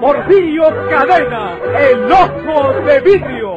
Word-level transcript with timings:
Porfirio 0.00 0.62
Cadena, 0.88 1.58
el 1.76 2.12
ojo 2.12 2.72
de 2.82 3.00
vidrio, 3.00 3.56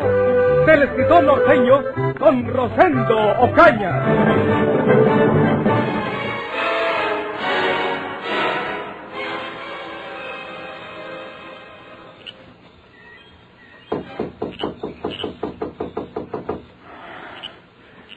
del 0.66 0.84
escritor 0.84 1.24
norteño 1.24 1.84
Don 2.20 2.48
Rosendo 2.48 3.32
Ocaña. 3.42 4.72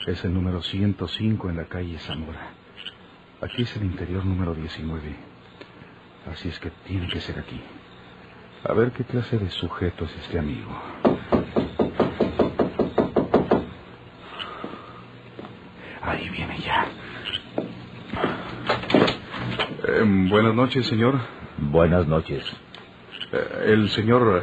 Es 0.06 0.24
el 0.24 0.32
número 0.32 0.62
105 0.62 1.50
en 1.50 1.56
la 1.56 1.64
calle 1.64 1.98
Zamora. 1.98 2.52
Aquí 3.42 3.62
es 3.62 3.76
el 3.76 3.84
interior 3.84 4.24
número 4.24 4.54
19. 4.54 5.14
Así 6.32 6.48
es 6.48 6.58
que 6.58 6.70
tiene 6.86 7.06
que 7.08 7.20
ser 7.20 7.38
aquí. 7.38 7.60
A 8.66 8.72
ver 8.72 8.92
qué 8.92 9.04
clase 9.04 9.38
de 9.38 9.50
sujeto 9.50 10.06
es 10.06 10.16
este 10.16 10.38
amigo. 10.38 10.70
Ahí 16.00 16.28
viene 16.30 16.58
ya. 16.60 16.86
Eh, 19.86 20.02
buenas 20.30 20.54
noches, 20.54 20.86
señor. 20.86 21.18
Buenas 21.58 22.06
noches. 22.06 22.42
Eh, 23.32 23.64
el 23.66 23.90
señor 23.90 24.42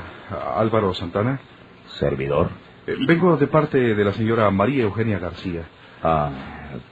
Álvaro 0.56 0.94
Santana. 0.94 1.40
¿Servidor? 1.88 2.50
Eh, 2.86 2.96
vengo 3.08 3.38
de 3.38 3.48
parte 3.48 3.96
de 3.96 4.04
la 4.06 4.14
señora 4.14 4.52
María 4.52 4.84
Eugenia 4.84 5.18
García. 5.18 5.66
Ah, 6.04 6.30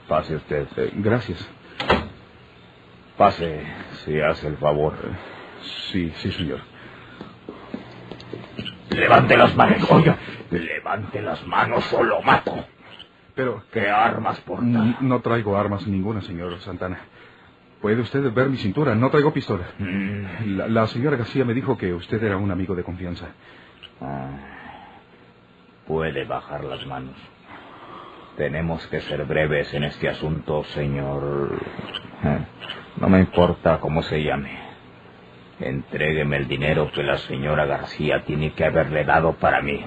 pase 0.08 0.34
usted. 0.34 0.66
Eh, 0.76 0.90
gracias. 0.96 1.48
Pase, 3.16 3.62
si 4.04 4.20
hace 4.20 4.48
el 4.48 4.56
favor. 4.56 4.94
Sí, 5.92 6.12
sí, 6.16 6.32
señor. 6.32 6.69
Levante 8.90 9.36
las 9.36 9.54
manos, 9.56 9.90
oiga. 9.90 10.16
Levante 10.50 11.22
las 11.22 11.46
manos 11.46 11.92
o 11.92 12.02
lo 12.02 12.22
mato. 12.22 12.64
Pero 13.34 13.62
¿Qué 13.72 13.88
armas 13.88 14.40
porta? 14.40 14.64
n- 14.64 14.96
no 15.00 15.20
traigo 15.20 15.56
armas 15.56 15.86
ninguna, 15.86 16.20
señor 16.22 16.58
Santana. 16.60 16.98
Puede 17.80 18.00
usted 18.02 18.30
ver 18.32 18.48
mi 18.50 18.56
cintura, 18.58 18.94
no 18.94 19.08
traigo 19.10 19.32
pistola. 19.32 19.64
Mm, 19.78 20.56
La, 20.56 20.68
la 20.68 20.86
señora 20.88 21.16
García 21.16 21.44
me 21.44 21.54
dijo 21.54 21.78
que 21.78 21.94
usted 21.94 22.22
era 22.22 22.36
un 22.36 22.50
amigo 22.50 22.74
de 22.74 22.82
confianza. 22.84 23.28
ah, 24.00 24.28
puede 25.86 26.24
bajar 26.24 26.64
las 26.64 26.84
manos. 26.86 27.14
Tenemos 28.36 28.86
que 28.88 29.00
ser 29.02 29.24
breves 29.24 29.72
en 29.74 29.84
este 29.84 30.08
asunto, 30.08 30.64
señor. 30.64 31.58
Eh, 32.24 32.38
No 33.00 33.08
me 33.08 33.20
importa 33.20 33.78
cómo 33.80 34.02
se 34.02 34.22
llame. 34.22 34.69
Entrégueme 35.60 36.38
el 36.38 36.48
dinero 36.48 36.90
que 36.92 37.02
la 37.02 37.18
señora 37.18 37.66
García 37.66 38.24
tiene 38.24 38.52
que 38.52 38.64
haberle 38.64 39.04
dado 39.04 39.34
para 39.34 39.60
mí. 39.60 39.84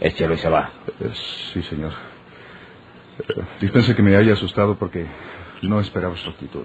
Échelo 0.00 0.34
y 0.34 0.38
se 0.38 0.48
va. 0.48 0.70
Eh, 1.00 1.10
sí, 1.52 1.62
señor. 1.62 1.92
Eh, 3.18 3.42
dispense 3.60 3.94
que 3.94 4.02
me 4.02 4.16
haya 4.16 4.34
asustado 4.34 4.78
porque 4.78 5.06
no 5.62 5.80
esperaba 5.80 6.16
su 6.16 6.30
actitud. 6.30 6.64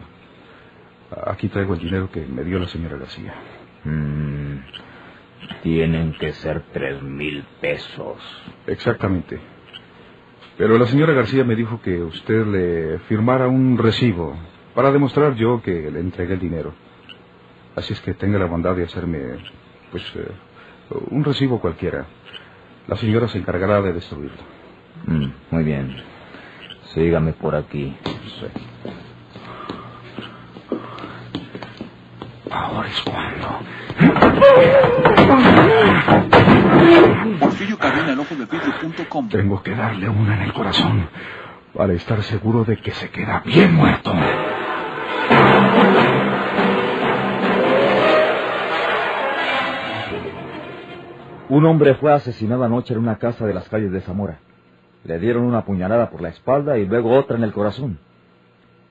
Aquí 1.26 1.48
traigo 1.50 1.74
el 1.74 1.80
dinero 1.80 2.12
que 2.12 2.26
me 2.26 2.44
dio 2.44 2.60
la 2.60 2.68
señora 2.68 2.98
García. 2.98 3.34
Mm, 3.84 4.58
tienen 5.64 6.14
que 6.14 6.34
ser 6.34 6.64
tres 6.74 7.02
mil 7.02 7.46
pesos. 7.62 8.18
Exactamente. 8.68 9.40
Pero 10.58 10.78
la 10.78 10.88
señora 10.88 11.14
García 11.14 11.44
me 11.44 11.56
dijo 11.56 11.82
que 11.82 12.02
usted 12.02 12.46
le 12.46 13.00
firmara 13.08 13.48
un 13.48 13.78
recibo 13.78 14.36
para 14.76 14.92
demostrar 14.92 15.36
yo 15.36 15.62
que 15.62 15.90
le 15.92 16.00
entregué 16.00 16.34
el 16.34 16.40
dinero. 16.40 16.74
Así 17.78 17.94
es 17.94 18.02
que 18.02 18.16
tenga 18.16 18.40
la 18.40 18.46
bondad 18.46 18.76
de 18.76 18.86
hacerme, 18.86 19.38
pues, 19.92 20.04
eh, 20.16 20.32
un 21.12 21.24
recibo 21.24 21.62
cualquiera. 21.62 22.08
La 22.88 22.96
señora 22.96 23.28
se 23.28 23.38
encargará 23.38 23.84
de 23.84 23.94
destruirlo. 23.94 24.42
Mm, 25.06 25.28
muy 25.52 25.64
bien. 25.64 25.96
Sígame 26.96 27.34
por 27.34 27.56
aquí. 27.56 27.96
Sí. 28.40 28.48
Ahora 32.50 32.88
es 32.88 33.02
cuando. 33.02 33.60
Porfirio 37.40 37.78
Cadena. 37.78 38.18
Tengo 39.30 39.62
que 39.62 39.76
darle 39.76 40.10
una 40.10 40.36
en 40.36 40.42
el 40.42 40.54
corazón 40.54 41.10
para 41.76 41.94
estar 41.94 42.24
seguro 42.24 42.64
de 42.64 42.78
que 42.78 42.90
se 42.90 43.12
queda 43.12 43.44
bien 43.46 43.76
muerto. 43.76 44.16
Un 51.58 51.66
hombre 51.66 51.96
fue 51.96 52.14
asesinado 52.14 52.64
anoche 52.64 52.94
en 52.94 53.00
una 53.00 53.18
casa 53.18 53.48
de 53.48 53.54
las 53.56 53.68
calles 53.68 53.92
de 53.92 54.02
Zamora. 54.02 54.38
Le 55.04 55.18
dieron 55.18 55.44
una 55.44 55.66
puñalada 55.66 56.12
por 56.12 56.22
la 56.22 56.30
espalda 56.30 56.78
y 56.78 56.86
luego 56.86 57.10
otra 57.10 57.36
en 57.36 57.44
el 57.44 57.52
corazón. 57.52 57.98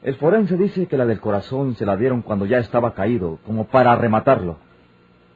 El 0.03 0.16
forense 0.16 0.56
dice 0.56 0.88
que 0.88 0.97
la 0.97 1.06
del 1.06 1.21
corazón 1.21 1.77
se 1.77 1.87
la 1.87 1.97
dieron 1.97 2.22
cuando 2.22 2.44
ya 2.44 2.59
estaba 2.59 2.93
caído, 2.93 3.38
como 3.47 3.69
para 3.69 3.94
rematarlo. 3.94 4.56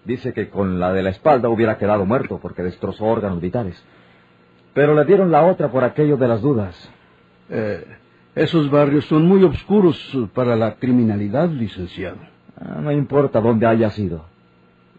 Dice 0.05 0.33
que 0.33 0.49
con 0.49 0.81
la 0.81 0.93
de 0.93 1.05
la 1.05 1.11
espalda 1.11 1.49
hubiera 1.49 1.79
quedado 1.79 2.05
muerto 2.05 2.41
porque 2.43 2.65
destrozó 2.65 3.05
órganos 3.05 3.41
vitales. 3.41 3.81
Pero 4.75 4.97
le 4.97 5.05
dieron 5.05 5.31
la 5.31 5.47
otra 5.47 5.71
por 5.71 5.85
aquello 5.85 6.17
de 6.17 6.27
las 6.27 6.43
dudas. 6.43 6.91
Eh, 7.49 7.87
esos 8.35 8.73
barrios 8.73 9.05
son 9.05 9.29
muy 9.29 9.45
oscuros 9.45 10.19
para 10.35 10.57
la 10.57 10.75
criminalidad, 10.81 11.49
licenciado. 11.49 12.19
Ah, 12.57 12.81
no 12.83 12.91
importa 12.91 13.41
dónde 13.41 13.67
haya 13.67 13.91
sido. 13.91 14.30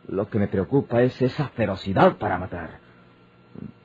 Lo 0.08 0.30
que 0.30 0.40
me 0.40 0.48
preocupa 0.48 1.02
es 1.04 1.22
esa 1.22 1.50
ferocidad 1.50 2.18
para 2.18 2.38
matar. 2.38 2.80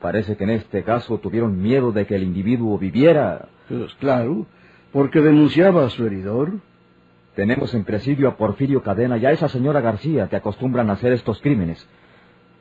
Parece 0.01 0.37
que 0.37 0.45
en 0.45 0.51
este 0.51 0.83
caso 0.83 1.19
tuvieron 1.19 1.61
miedo 1.61 1.93
de 1.93 2.07
que 2.07 2.17
el 2.17 2.23
individuo 2.23 2.79
viviera. 2.79 3.49
Pues 3.69 3.95
claro, 3.95 4.47
porque 4.93 5.21
denunciaba 5.21 5.85
a 5.85 5.91
su 5.91 6.07
heridor. 6.07 6.53
Tenemos 7.35 7.75
en 7.75 7.85
presidio 7.85 8.29
a 8.29 8.37
Porfirio 8.37 8.83
Cadena 8.83 9.19
y 9.19 9.27
a 9.27 9.33
esa 9.33 9.49
señora 9.49 9.81
García 9.81 10.29
que 10.29 10.37
acostumbran 10.37 10.89
a 10.89 10.95
hacer 10.95 11.13
estos 11.13 11.41
crímenes. 11.41 11.87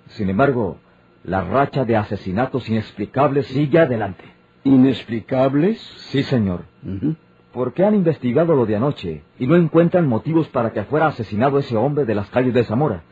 Sin 0.10 0.30
embargo, 0.30 0.78
la 1.24 1.42
racha 1.42 1.86
de 1.86 1.96
asesinatos 1.96 2.68
inexplicables 2.70 3.48
sigue 3.48 3.80
adelante. 3.80 4.24
¿Inexplicables? 4.64 5.80
Sí, 6.10 6.24
señor. 6.24 6.66
Ujú. 6.84 7.16
Porque 7.54 7.86
han 7.86 7.96
investigado 7.96 8.54
lo 8.54 8.66
de 8.66 8.76
anoche 8.76 9.24
y 9.40 9.48
no 9.48 9.56
encuentran 9.56 10.08
motivos 10.08 10.50
para 10.50 10.74
que 10.74 10.84
fuera 10.84 11.08
asesinado 11.08 11.58
ese 11.58 11.78
hombre 11.78 12.04
de 12.04 12.16
las 12.16 12.30
calles 12.30 12.54
de 12.54 12.66
Zamora. 12.66 13.04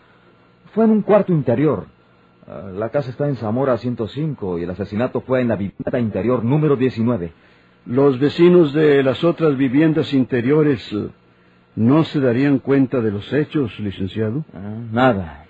Fue 0.74 0.86
en 0.86 0.92
un 0.92 1.02
cuarto 1.04 1.32
interior. 1.32 1.86
Ah, 2.48 2.72
La 2.74 2.90
casa 2.90 3.12
está 3.12 3.28
en 3.28 3.36
Zamora 3.36 3.78
105 3.78 4.58
y 4.58 4.64
el 4.64 4.72
asesinato 4.72 5.22
fue 5.22 5.42
en 5.42 5.50
la 5.50 5.56
vivienda 5.56 6.00
interior 6.00 6.44
número 6.44 6.76
19. 6.76 7.32
Los 7.86 8.20
vecinos 8.20 8.74
de 8.74 9.04
las 9.04 9.24
otras 9.24 9.56
viviendas 9.56 10.12
interiores 10.14 10.92
eh, 10.92 11.10
no 11.76 12.04
se 12.06 12.20
darían 12.20 12.58
cuenta 12.58 13.02
de 13.02 13.12
los 13.12 13.32
hechos, 13.32 13.80
licenciado. 13.80 14.46
Ah, 14.52 14.76
nada. 14.92 15.46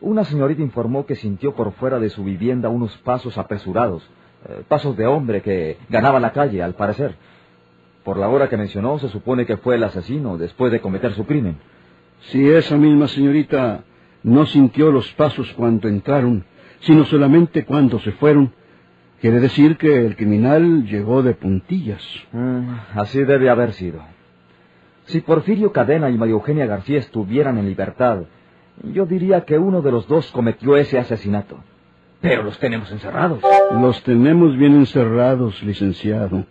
Una 0.00 0.24
señorita 0.24 0.62
informó 0.62 1.06
que 1.06 1.14
sintió 1.14 1.54
por 1.54 1.72
fuera 1.74 2.00
de 2.00 2.10
su 2.10 2.24
vivienda 2.24 2.68
unos 2.68 2.96
pasos 2.98 3.38
apresurados, 3.38 4.02
eh, 4.48 4.62
pasos 4.66 4.96
de 4.96 5.06
hombre 5.06 5.42
que 5.42 5.78
ganaba 5.90 6.18
la 6.18 6.32
calle, 6.32 6.60
al 6.60 6.74
parecer. 6.74 7.14
Por 8.02 8.16
la 8.16 8.28
hora 8.28 8.48
que 8.48 8.56
mencionó, 8.56 8.98
se 8.98 9.10
supone 9.10 9.46
que 9.46 9.58
fue 9.58 9.76
el 9.76 9.84
asesino 9.84 10.38
después 10.38 10.72
de 10.72 10.80
cometer 10.80 11.12
su 11.12 11.24
crimen. 11.24 11.58
Si 12.32 12.48
esa 12.48 12.76
misma 12.76 13.06
señorita 13.06 13.84
no 14.22 14.46
sintió 14.46 14.90
los 14.90 15.10
pasos 15.12 15.52
cuando 15.56 15.88
entraron, 15.88 16.44
sino 16.80 17.04
solamente 17.04 17.64
cuando 17.64 17.98
se 18.00 18.12
fueron, 18.12 18.52
quiere 19.20 19.40
decir 19.40 19.76
que 19.76 20.06
el 20.06 20.16
criminal 20.16 20.84
llegó 20.84 21.22
de 21.22 21.34
puntillas. 21.34 22.02
Mm, 22.32 22.68
así 22.94 23.24
debe 23.24 23.50
haber 23.50 23.72
sido. 23.72 24.00
Si 25.06 25.20
Porfirio 25.20 25.72
Cadena 25.72 26.10
y 26.10 26.18
María 26.18 26.34
Eugenia 26.34 26.66
García 26.66 26.98
estuvieran 26.98 27.58
en 27.58 27.66
libertad, 27.66 28.24
yo 28.92 29.06
diría 29.06 29.44
que 29.44 29.58
uno 29.58 29.80
de 29.82 29.90
los 29.90 30.06
dos 30.06 30.30
cometió 30.30 30.76
ese 30.76 30.98
asesinato. 30.98 31.58
Pero 32.20 32.42
los 32.42 32.58
tenemos 32.58 32.90
encerrados. 32.90 33.40
Los 33.80 34.02
tenemos 34.02 34.56
bien 34.56 34.74
encerrados, 34.74 35.62
licenciado. 35.62 36.44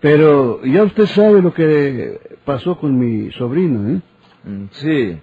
Pero 0.00 0.64
ya 0.64 0.82
usted 0.82 1.06
sabe 1.06 1.40
lo 1.42 1.54
que 1.54 2.38
pasó 2.44 2.78
con 2.78 2.98
mi 2.98 3.30
sobrino, 3.32 3.88
¿eh? 3.90 4.00
Mm, 4.44 4.64
Sí. 4.72 5.18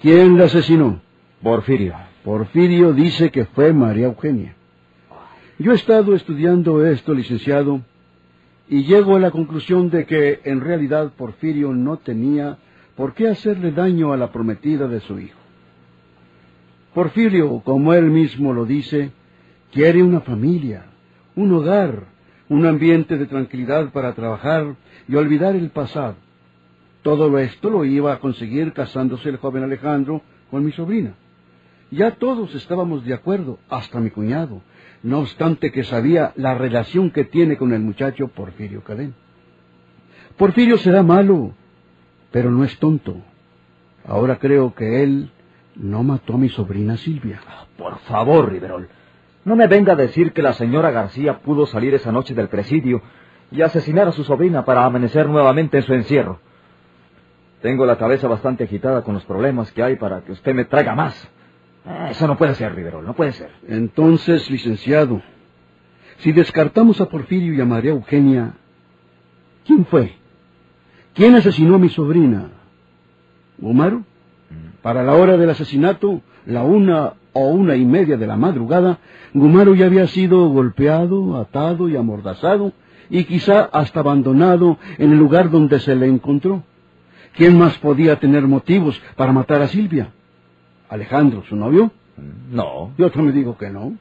¿Quién 0.00 0.38
la 0.38 0.46
asesinó? 0.46 1.02
Porfirio. 1.42 1.94
Porfirio 2.24 2.94
dice 2.94 3.30
que 3.30 3.44
fue 3.44 3.74
María 3.74 4.06
Eugenia. 4.06 4.54
Yo 5.58 5.72
he 5.72 5.74
estado 5.74 6.14
estudiando 6.14 6.86
esto, 6.86 7.12
licenciado, 7.12 7.82
y 8.66 8.84
llego 8.84 9.16
a 9.16 9.20
la 9.20 9.30
conclusión 9.30 9.90
de 9.90 10.06
que 10.06 10.40
en 10.44 10.62
realidad 10.62 11.12
Porfirio 11.18 11.74
no 11.74 11.98
tenía 11.98 12.56
por 12.96 13.12
qué 13.12 13.28
hacerle 13.28 13.72
daño 13.72 14.14
a 14.14 14.16
la 14.16 14.32
prometida 14.32 14.88
de 14.88 15.00
su 15.00 15.18
hijo. 15.18 15.38
Porfirio, 16.94 17.60
como 17.62 17.92
él 17.92 18.06
mismo 18.10 18.54
lo 18.54 18.64
dice, 18.64 19.10
quiere 19.70 20.02
una 20.02 20.20
familia, 20.20 20.86
un 21.36 21.52
hogar, 21.52 22.04
un 22.48 22.64
ambiente 22.64 23.18
de 23.18 23.26
tranquilidad 23.26 23.92
para 23.92 24.14
trabajar 24.14 24.76
y 25.06 25.14
olvidar 25.14 25.54
el 25.56 25.68
pasado. 25.68 26.16
Todo 27.02 27.38
esto 27.38 27.70
lo 27.70 27.84
iba 27.84 28.12
a 28.12 28.18
conseguir 28.18 28.72
casándose 28.72 29.28
el 29.28 29.38
joven 29.38 29.64
Alejandro 29.64 30.22
con 30.50 30.64
mi 30.64 30.72
sobrina. 30.72 31.14
Ya 31.90 32.12
todos 32.12 32.54
estábamos 32.54 33.04
de 33.04 33.14
acuerdo, 33.14 33.58
hasta 33.68 33.98
mi 34.00 34.10
cuñado, 34.10 34.62
no 35.02 35.20
obstante 35.20 35.72
que 35.72 35.82
sabía 35.82 36.32
la 36.36 36.54
relación 36.54 37.10
que 37.10 37.24
tiene 37.24 37.56
con 37.56 37.72
el 37.72 37.80
muchacho 37.80 38.28
Porfirio 38.28 38.84
Cadén. 38.84 39.14
Porfirio 40.36 40.76
será 40.78 41.02
malo, 41.02 41.54
pero 42.30 42.50
no 42.50 42.64
es 42.64 42.78
tonto. 42.78 43.16
Ahora 44.06 44.38
creo 44.38 44.74
que 44.74 45.02
él 45.02 45.30
no 45.74 46.02
mató 46.02 46.34
a 46.34 46.38
mi 46.38 46.48
sobrina 46.48 46.96
Silvia. 46.96 47.40
Por 47.76 47.98
favor, 48.00 48.50
Riverol. 48.50 48.88
No 49.44 49.56
me 49.56 49.66
venga 49.66 49.94
a 49.94 49.96
decir 49.96 50.32
que 50.32 50.42
la 50.42 50.52
señora 50.52 50.90
García 50.90 51.40
pudo 51.40 51.66
salir 51.66 51.94
esa 51.94 52.12
noche 52.12 52.34
del 52.34 52.48
presidio 52.48 53.02
y 53.50 53.62
asesinar 53.62 54.06
a 54.06 54.12
su 54.12 54.22
sobrina 54.22 54.64
para 54.64 54.84
amanecer 54.84 55.28
nuevamente 55.28 55.78
en 55.78 55.82
su 55.82 55.94
encierro. 55.94 56.40
Tengo 57.62 57.84
la 57.84 57.96
cabeza 57.98 58.26
bastante 58.26 58.64
agitada 58.64 59.02
con 59.02 59.14
los 59.14 59.24
problemas 59.24 59.70
que 59.72 59.82
hay 59.82 59.96
para 59.96 60.22
que 60.22 60.32
usted 60.32 60.54
me 60.54 60.64
traiga 60.64 60.94
más. 60.94 61.14
Eh, 61.86 62.08
Eso 62.10 62.26
no 62.26 62.36
puede 62.36 62.54
ser, 62.54 62.74
Riverol, 62.74 63.04
no 63.04 63.14
puede 63.14 63.32
ser. 63.32 63.50
Entonces, 63.68 64.50
licenciado, 64.50 65.20
si 66.18 66.32
descartamos 66.32 67.00
a 67.00 67.06
Porfirio 67.06 67.52
y 67.54 67.60
a 67.60 67.66
María 67.66 67.90
Eugenia, 67.90 68.54
¿quién 69.66 69.84
fue? 69.86 70.14
¿Quién 71.14 71.34
asesinó 71.34 71.74
a 71.74 71.78
mi 71.78 71.88
sobrina? 71.90 72.48
¿Gumaro? 73.58 74.04
Para 74.82 75.02
la 75.02 75.14
hora 75.14 75.36
del 75.36 75.50
asesinato, 75.50 76.22
la 76.46 76.62
una 76.62 77.14
o 77.34 77.48
una 77.48 77.76
y 77.76 77.84
media 77.84 78.16
de 78.16 78.26
la 78.26 78.36
madrugada, 78.36 78.98
Gumaro 79.34 79.74
ya 79.74 79.86
había 79.86 80.06
sido 80.06 80.48
golpeado, 80.48 81.38
atado 81.38 81.88
y 81.88 81.96
amordazado, 81.96 82.72
y 83.10 83.24
quizá 83.24 83.64
hasta 83.72 84.00
abandonado 84.00 84.78
en 84.98 85.12
el 85.12 85.18
lugar 85.18 85.50
donde 85.50 85.78
se 85.80 85.94
le 85.94 86.06
encontró. 86.06 86.62
¿Quién 87.34 87.58
más 87.58 87.78
podía 87.78 88.18
tener 88.18 88.46
motivos 88.46 89.00
para 89.16 89.32
matar 89.32 89.62
a 89.62 89.68
Silvia? 89.68 90.10
¿Alejandro, 90.88 91.44
su 91.48 91.56
novio? 91.56 91.92
No. 92.50 92.92
Yo 92.98 93.10
también 93.10 93.34
digo 93.36 93.56
que 93.56 93.70
no. 93.70 93.96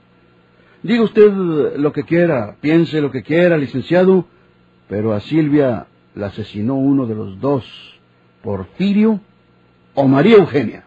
Diga 0.81 1.04
usted 1.04 1.31
lo 1.78 1.92
que 1.92 2.04
quiera, 2.04 2.56
piense 2.62 3.02
lo 3.02 3.12
que 3.12 3.22
quiera, 3.22 3.58
licenciado, 3.58 4.26
pero 4.88 5.14
a 5.14 5.20
Silvia 5.20 5.88
la 6.16 6.28
asesinó 6.28 6.76
uno 6.76 7.06
de 7.06 7.16
los 7.16 7.40
dos, 7.40 7.66
Porfirio 8.42 9.20
o 9.94 10.08
María 10.08 10.38
Eugenia. 10.38 10.86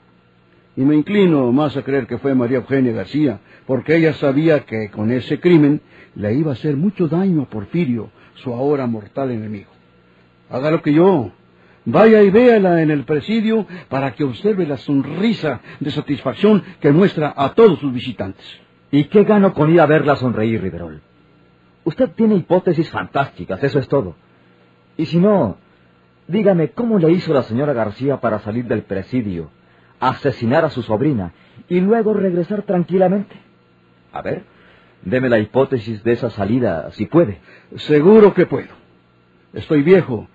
Y 0.77 0.81
me 0.83 0.97
inclino 0.97 1.53
más 1.53 1.77
a 1.77 1.83
creer 1.83 2.07
que 2.07 2.19
fue 2.19 2.35
María 2.35 2.59
Eugenia 2.59 2.93
García, 2.93 3.41
porque 3.67 3.97
ella 3.97 4.15
sabía 4.15 4.61
que 4.65 4.91
con 4.91 5.11
ese 5.11 5.39
crimen 5.39 5.83
le 6.15 6.35
iba 6.35 6.51
a 6.51 6.55
hacer 6.55 6.77
mucho 6.77 7.09
daño 7.09 7.43
a 7.43 7.51
Porfirio, 7.51 8.11
su 8.35 8.53
ahora 8.53 8.87
mortal 8.87 9.31
enemigo. 9.31 9.71
Haga 10.51 10.71
lo 10.71 10.83
que 10.83 10.95
yo. 10.95 11.33
Vaya 11.85 12.23
y 12.23 12.31
véala 12.31 12.81
en 12.81 12.91
el 12.91 13.05
presidio 13.05 13.67
para 13.89 14.15
que 14.15 14.25
observe 14.25 14.67
la 14.67 14.77
sonrisa 14.77 15.61
de 15.81 15.91
satisfacción 15.91 16.63
que 16.81 16.93
muestra 16.93 17.33
a 17.37 17.55
todos 17.55 17.81
sus 17.81 17.93
visitantes. 17.93 18.45
¿Y 18.91 19.05
qué 19.05 19.25
gano 19.25 19.53
con 19.53 19.73
ir 19.73 19.81
a 19.81 19.87
verla 19.87 20.17
sonreír, 20.17 20.63
Riverol? 20.63 21.01
Usted 21.85 22.11
tiene 22.11 22.37
hipótesis 22.37 22.89
fantásticas, 22.91 23.63
eso 23.65 23.81
es 23.81 23.89
todo. 23.89 24.15
Y 24.97 25.07
si 25.07 25.19
no, 25.19 25.57
dígame 26.29 26.71
cómo 26.71 26.99
le 26.99 27.11
hizo 27.11 27.35
la 27.35 27.43
señora 27.43 27.73
García 27.73 28.21
para 28.21 28.39
salir 28.41 28.67
del 28.67 28.83
presidio, 28.83 29.51
asesinar 29.99 30.65
a 30.65 30.71
su 30.71 30.83
sobrina 30.83 31.33
y 31.69 31.81
luego 31.81 32.15
regresar 32.15 32.63
tranquilamente. 32.63 33.35
A 34.13 34.23
ver, 34.23 34.45
deme 35.03 35.29
la 35.29 35.41
hipótesis 35.41 36.05
de 36.05 36.13
esa 36.13 36.31
salida, 36.31 36.91
si 36.93 37.07
puede. 37.07 37.41
Seguro 37.77 38.35
que 38.35 38.47
puedo. 38.47 38.69
Estoy 39.53 39.83
viejo, 39.83 40.29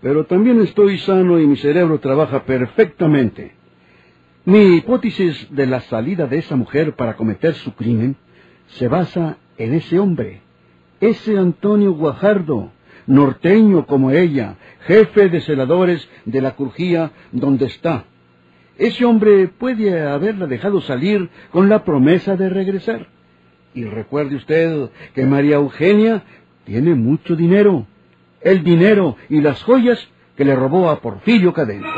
pero 0.00 0.26
también 0.26 0.60
estoy 0.60 0.98
sano 0.98 1.38
y 1.38 1.46
mi 1.46 1.56
cerebro 1.56 1.98
trabaja 1.98 2.44
perfectamente. 2.44 3.52
Mi 4.44 4.76
hipótesis 4.76 5.48
de 5.50 5.66
la 5.66 5.80
salida 5.82 6.26
de 6.26 6.38
esa 6.38 6.56
mujer 6.56 6.94
para 6.94 7.16
cometer 7.16 7.54
su 7.54 7.74
crimen 7.74 8.16
se 8.68 8.88
basa 8.88 9.38
en 9.56 9.74
ese 9.74 9.98
hombre, 9.98 10.40
ese 11.00 11.36
Antonio 11.36 11.92
Guajardo, 11.92 12.70
norteño 13.06 13.86
como 13.86 14.10
ella, 14.10 14.56
jefe 14.80 15.28
de 15.28 15.40
celadores 15.40 16.08
de 16.24 16.40
la 16.40 16.54
crujía 16.54 17.10
donde 17.32 17.66
está. 17.66 18.04
Ese 18.78 19.04
hombre 19.04 19.48
puede 19.48 20.00
haberla 20.06 20.46
dejado 20.46 20.80
salir 20.80 21.28
con 21.50 21.68
la 21.68 21.84
promesa 21.84 22.36
de 22.36 22.48
regresar. 22.48 23.08
Y 23.74 23.84
recuerde 23.84 24.36
usted 24.36 24.90
que 25.14 25.26
María 25.26 25.56
Eugenia 25.56 26.22
tiene 26.64 26.94
mucho 26.94 27.34
dinero, 27.34 27.86
el 28.40 28.62
dinero 28.62 29.16
y 29.28 29.40
las 29.40 29.62
joyas 29.62 30.08
que 30.36 30.44
le 30.44 30.54
robó 30.54 30.90
a 30.90 31.00
Porfirio 31.00 31.52
Cadena. 31.52 31.88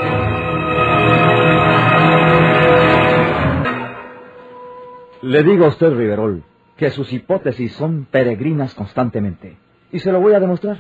Le 5.23 5.43
digo 5.43 5.67
a 5.67 5.69
usted, 5.69 5.93
Riverol, 5.93 6.43
que 6.77 6.91
sus 6.91 7.13
hipótesis 7.13 7.75
son 7.75 8.07
peregrinas 8.11 8.75
constantemente. 8.75 9.59
Y 9.93 9.99
se 9.99 10.13
lo 10.13 10.21
voy 10.21 10.33
a 10.33 10.41
demostrar. 10.41 10.79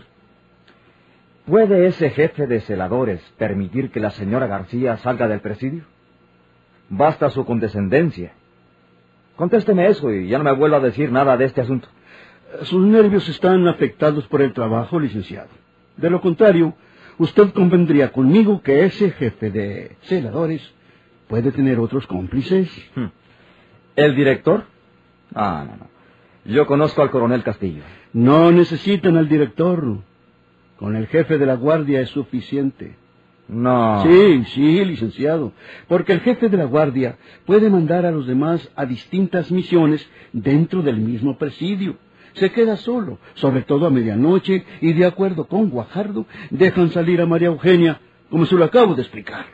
¿Puede 1.45 1.87
ese 1.87 2.11
jefe 2.11 2.47
de 2.47 2.61
celadores 2.61 3.21
permitir 3.37 3.91
que 3.91 4.01
la 4.01 4.11
señora 4.11 4.47
García 4.47 4.97
salga 4.99 5.29
del 5.29 5.41
presidio? 5.41 5.85
Basta 6.89 7.29
su 7.29 7.45
condescendencia. 7.45 8.33
Contésteme 9.37 9.89
eso 9.89 10.11
y 10.11 10.29
ya 10.29 10.39
no 10.39 10.45
me 10.45 10.53
vuelva 10.53 10.79
a 10.79 10.81
decir 10.81 11.13
nada 11.13 11.37
de 11.37 11.45
este 11.45 11.61
asunto. 11.61 11.89
Sus 12.63 12.85
nervios 12.87 13.29
están 13.29 13.67
afectados 13.69 14.27
por 14.27 14.43
el 14.43 14.53
trabajo, 14.53 14.99
licenciado. 14.99 15.49
De 15.97 16.11
lo 16.11 16.21
contrario, 16.21 16.75
usted 17.19 17.51
convendría 17.53 18.13
conmigo 18.13 18.63
que 18.63 18.85
ese 18.85 19.11
jefe 19.11 19.51
de 19.51 19.97
celadores 20.03 20.63
puede 21.29 21.53
tener 21.53 21.79
otros 21.79 22.07
cómplices. 22.07 22.69
Hmm. 22.95 23.07
¿El 23.97 24.17
director? 24.17 24.65
Ah, 25.35 25.65
no, 25.67 25.77
no. 25.77 25.91
Yo 26.45 26.67
conozco 26.67 27.03
al 27.03 27.11
coronel 27.11 27.43
Castillo. 27.43 27.83
No 28.13 28.51
necesitan 28.51 29.17
al 29.17 29.29
director. 29.29 29.99
Con 30.77 30.97
el 30.97 31.07
jefe 31.07 31.39
de 31.39 31.47
la 31.47 31.55
guardia 31.55 32.01
es 32.01 32.09
suficiente. 32.09 32.97
No. 33.49 34.03
Sí, 34.03 34.45
sí, 34.47 34.85
licenciado. 34.85 35.53
Porque 35.89 36.13
el 36.13 36.21
jefe 36.21 36.49
de 36.49 36.57
la 36.57 36.65
guardia 36.65 37.19
puede 37.45 37.69
mandar 37.69 38.07
a 38.07 38.11
los 38.11 38.27
demás 38.27 38.71
a 38.77 38.87
distintas 38.87 39.51
misiones 39.51 40.09
dentro 40.33 40.83
del 40.83 40.97
mismo 40.99 41.37
presidio. 41.37 41.97
Se 42.35 42.51
queda 42.51 42.77
solo, 42.77 43.19
sobre 43.35 43.63
todo 43.63 43.87
a 43.87 43.91
medianoche, 43.91 44.65
y 44.81 44.93
de 44.93 45.07
acuerdo 45.07 45.47
con 45.47 45.71
Guajardo, 45.71 46.27
dejan 46.51 46.91
salir 46.91 47.21
a 47.21 47.27
María 47.27 47.49
Eugenia, 47.49 48.01
como 48.31 48.47
se 48.47 48.55
lo 48.55 48.65
acabo 48.65 48.95
de 48.95 49.03
explicar. 49.03 49.47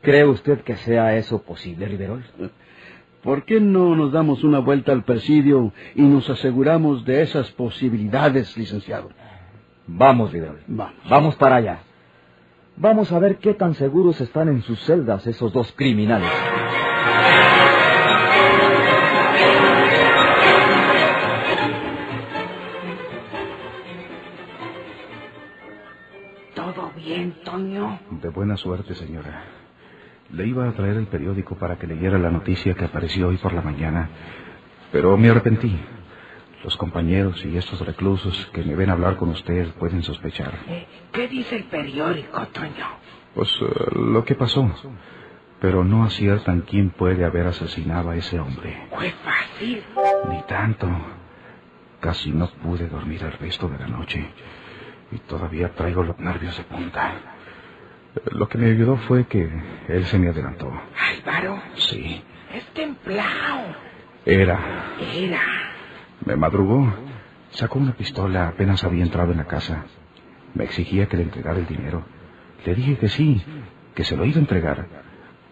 ¿Cree 0.00 0.24
usted 0.24 0.62
que 0.62 0.76
sea 0.76 1.16
eso 1.16 1.42
posible, 1.42 1.86
Riverol? 1.86 2.24
¿Por 3.22 3.44
qué 3.44 3.60
no 3.60 3.94
nos 3.94 4.10
damos 4.10 4.42
una 4.42 4.58
vuelta 4.58 4.90
al 4.90 5.04
presidio 5.04 5.72
y 5.94 6.02
nos 6.02 6.28
aseguramos 6.28 7.04
de 7.04 7.22
esas 7.22 7.50
posibilidades, 7.52 8.56
licenciado? 8.56 9.10
Vamos, 9.86 10.32
Riverol. 10.32 10.60
Vamos. 10.66 10.94
Vamos 11.08 11.36
para 11.36 11.56
allá. 11.56 11.82
Vamos 12.76 13.12
a 13.12 13.18
ver 13.20 13.36
qué 13.36 13.54
tan 13.54 13.74
seguros 13.74 14.20
están 14.20 14.48
en 14.48 14.62
sus 14.62 14.80
celdas 14.84 15.26
esos 15.26 15.52
dos 15.52 15.72
criminales. 15.76 16.30
De 28.22 28.28
buena 28.28 28.56
suerte, 28.56 28.94
señora. 28.94 29.42
Le 30.30 30.46
iba 30.46 30.68
a 30.68 30.72
traer 30.72 30.96
el 30.96 31.08
periódico 31.08 31.56
para 31.56 31.76
que 31.76 31.88
leyera 31.88 32.18
la 32.18 32.30
noticia 32.30 32.72
que 32.74 32.84
apareció 32.84 33.26
hoy 33.26 33.36
por 33.36 33.52
la 33.52 33.62
mañana, 33.62 34.08
pero 34.92 35.16
me 35.16 35.28
arrepentí. 35.28 35.76
Los 36.62 36.76
compañeros 36.76 37.44
y 37.44 37.56
estos 37.56 37.84
reclusos 37.84 38.48
que 38.52 38.62
me 38.62 38.76
ven 38.76 38.90
hablar 38.90 39.16
con 39.16 39.30
usted 39.30 39.72
pueden 39.74 40.04
sospechar. 40.04 40.52
Eh, 40.68 40.86
¿Qué 41.10 41.26
dice 41.26 41.56
el 41.56 41.64
periódico, 41.64 42.46
Toño? 42.46 42.86
Pues 43.34 43.50
eh, 43.60 43.90
lo 43.96 44.24
que 44.24 44.36
pasó. 44.36 44.72
Pero 45.60 45.82
no 45.82 46.04
aciertan 46.04 46.60
quién 46.60 46.90
puede 46.90 47.24
haber 47.24 47.48
asesinado 47.48 48.10
a 48.10 48.16
ese 48.16 48.38
hombre. 48.38 48.86
Fue 48.90 49.10
fácil. 49.24 49.82
Ni 50.30 50.42
tanto. 50.42 50.88
Casi 51.98 52.30
no 52.30 52.46
pude 52.62 52.86
dormir 52.86 53.24
el 53.24 53.32
resto 53.32 53.66
de 53.66 53.78
la 53.80 53.88
noche. 53.88 54.24
Y 55.10 55.18
todavía 55.18 55.74
traigo 55.74 56.04
los 56.04 56.18
nervios 56.20 56.56
de 56.56 56.62
punta. 56.62 57.14
Lo 58.32 58.48
que 58.48 58.58
me 58.58 58.66
ayudó 58.70 58.96
fue 58.96 59.24
que 59.24 59.48
él 59.88 60.04
se 60.04 60.18
me 60.18 60.28
adelantó. 60.28 60.70
Álvaro, 61.24 61.58
Sí, 61.76 62.22
es 62.54 62.64
templado. 62.74 63.74
era. 64.26 64.58
Era. 65.14 65.40
Me 66.24 66.36
madrugó. 66.36 66.92
Sacó 67.50 67.78
una 67.78 67.92
pistola 67.92 68.48
apenas 68.48 68.84
había 68.84 69.02
entrado 69.02 69.32
en 69.32 69.38
la 69.38 69.44
casa. 69.44 69.84
Me 70.54 70.64
exigía 70.64 71.06
que 71.06 71.16
le 71.16 71.24
entregara 71.24 71.58
el 71.58 71.66
dinero. 71.66 72.04
Le 72.64 72.74
dije 72.74 72.96
que 72.98 73.08
sí, 73.08 73.42
que 73.94 74.04
se 74.04 74.16
lo 74.16 74.24
iba 74.24 74.36
a 74.36 74.40
entregar, 74.40 74.86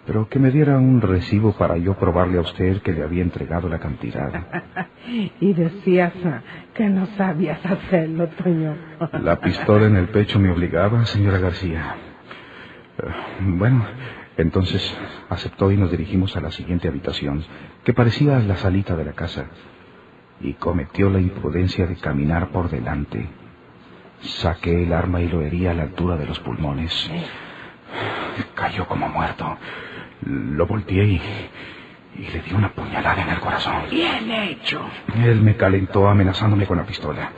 pero 0.06 0.28
que 0.28 0.38
me 0.38 0.50
diera 0.50 0.78
un 0.78 1.00
recibo 1.00 1.52
para 1.52 1.76
yo 1.76 1.94
probarle 1.94 2.38
a 2.38 2.42
usted 2.42 2.80
que 2.82 2.92
le 2.92 3.02
había 3.02 3.22
entregado 3.22 3.68
la 3.68 3.78
cantidad. 3.78 4.30
Y 5.40 5.54
decías 5.54 6.12
ah, 6.24 6.42
que 6.74 6.84
no 6.88 7.06
sabías 7.16 7.64
hacerlo, 7.66 8.28
Toño. 8.28 8.76
La 9.22 9.40
pistola 9.40 9.86
en 9.86 9.96
el 9.96 10.08
pecho 10.08 10.38
me 10.38 10.50
obligaba, 10.52 11.04
señora 11.06 11.38
García. 11.38 11.96
Eh, 13.02 13.12
Bueno, 13.40 13.86
entonces 14.36 14.96
aceptó 15.28 15.70
y 15.70 15.76
nos 15.76 15.90
dirigimos 15.90 16.36
a 16.36 16.40
la 16.40 16.50
siguiente 16.50 16.88
habitación, 16.88 17.44
que 17.84 17.92
parecía 17.94 18.38
la 18.40 18.56
salita 18.56 18.96
de 18.96 19.04
la 19.04 19.12
casa, 19.12 19.46
y 20.40 20.54
cometió 20.54 21.10
la 21.10 21.20
imprudencia 21.20 21.86
de 21.86 21.96
caminar 21.96 22.48
por 22.48 22.70
delante. 22.70 23.26
Saqué 24.22 24.84
el 24.84 24.92
arma 24.92 25.20
y 25.20 25.28
lo 25.28 25.40
herí 25.42 25.66
a 25.66 25.74
la 25.74 25.82
altura 25.84 26.16
de 26.16 26.26
los 26.26 26.38
pulmones. 26.40 27.10
Cayó 28.54 28.86
como 28.86 29.08
muerto. 29.08 29.56
Lo 30.26 30.66
volteé 30.66 31.04
y, 31.04 31.22
y 32.18 32.26
le 32.28 32.40
di 32.42 32.52
una 32.52 32.72
puñalada 32.72 33.22
en 33.22 33.28
el 33.30 33.40
corazón. 33.40 33.84
Bien 33.90 34.30
hecho. 34.30 34.82
Él 35.22 35.40
me 35.40 35.56
calentó 35.56 36.06
amenazándome 36.08 36.66
con 36.66 36.76
la 36.78 36.84
pistola. 36.84 37.32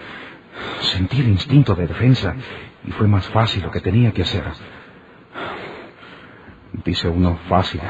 Sentí 0.80 1.20
el 1.20 1.28
instinto 1.28 1.74
de 1.74 1.86
defensa 1.86 2.34
y 2.84 2.90
fue 2.92 3.06
más 3.06 3.28
fácil 3.28 3.62
lo 3.62 3.70
que 3.70 3.80
tenía 3.80 4.12
que 4.12 4.22
hacer. 4.22 4.44
Dice 6.84 7.08
uno 7.08 7.38
fácil, 7.48 7.80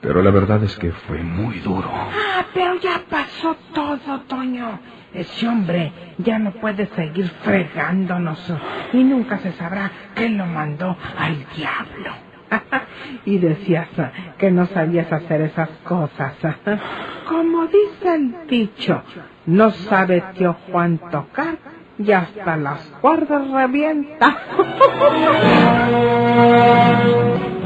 pero 0.00 0.22
la 0.22 0.30
verdad 0.30 0.62
es 0.64 0.76
que 0.78 0.90
fue 0.90 1.22
muy 1.22 1.58
duro. 1.58 1.90
Ah, 1.92 2.46
pero 2.54 2.76
ya 2.76 3.02
pasó 3.08 3.56
todo, 3.74 4.20
Toño. 4.22 4.78
Ese 5.12 5.48
hombre 5.48 5.92
ya 6.18 6.38
no 6.38 6.52
puede 6.52 6.86
seguir 6.86 7.28
fregándonos 7.42 8.52
y 8.92 9.02
nunca 9.04 9.38
se 9.38 9.52
sabrá 9.52 9.90
que 10.14 10.28
lo 10.28 10.46
mandó 10.46 10.96
al 11.18 11.46
diablo. 11.56 12.12
y 13.24 13.38
decías 13.38 13.88
que 14.38 14.50
no 14.50 14.66
sabías 14.66 15.12
hacer 15.12 15.42
esas 15.42 15.70
cosas. 15.84 16.34
Como 17.28 17.66
dice 17.66 18.14
el 18.14 18.46
dicho, 18.46 19.02
no 19.46 19.70
sabe 19.70 20.22
tío 20.34 20.56
Juan 20.70 20.98
tocar 21.10 21.58
y 21.98 22.12
hasta 22.12 22.56
las 22.56 22.80
cuerdas 23.00 23.50
revienta. 23.50 24.36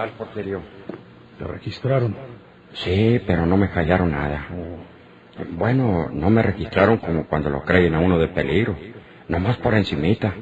tal, 0.00 0.10
Porfirio? 0.10 0.62
¿Te 1.38 1.44
registraron? 1.44 2.16
Sí, 2.72 3.20
pero 3.26 3.44
no 3.44 3.58
me 3.58 3.68
callaron 3.68 4.12
nada. 4.12 4.46
Bueno, 5.50 6.08
no 6.10 6.30
me 6.30 6.42
registraron 6.42 6.96
como 6.98 7.26
cuando 7.26 7.50
lo 7.50 7.62
creen 7.62 7.94
a 7.94 8.00
uno 8.00 8.18
de 8.18 8.28
peligro. 8.28 8.76
Nomás 9.28 9.58
por 9.58 9.74
encimita. 9.74 10.32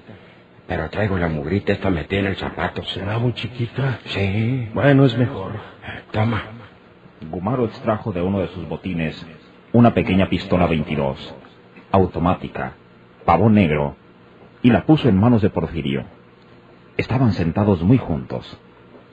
Pero 0.68 0.88
traigo 0.90 1.18
la 1.18 1.28
mugrita 1.28 1.72
esta 1.72 1.90
metida 1.90 2.20
en 2.20 2.26
el 2.26 2.36
zapato. 2.36 2.84
¿Será 2.84 3.18
muy 3.18 3.32
chiquita? 3.32 3.98
Sí. 4.04 4.68
Bueno, 4.74 5.06
es 5.06 5.16
mejor. 5.16 5.54
Toma. 6.12 6.42
Gumaro 7.28 7.64
extrajo 7.64 8.12
de 8.12 8.22
uno 8.22 8.40
de 8.40 8.48
sus 8.48 8.68
botines 8.68 9.26
una 9.72 9.92
pequeña 9.92 10.30
pistola 10.30 10.66
22, 10.66 11.34
automática, 11.90 12.72
pavón 13.26 13.54
negro, 13.54 13.96
y 14.62 14.70
la 14.70 14.86
puso 14.86 15.10
en 15.10 15.20
manos 15.20 15.42
de 15.42 15.50
Porfirio. 15.50 16.04
Estaban 16.96 17.32
sentados 17.32 17.82
muy 17.82 17.98
juntos. 17.98 18.58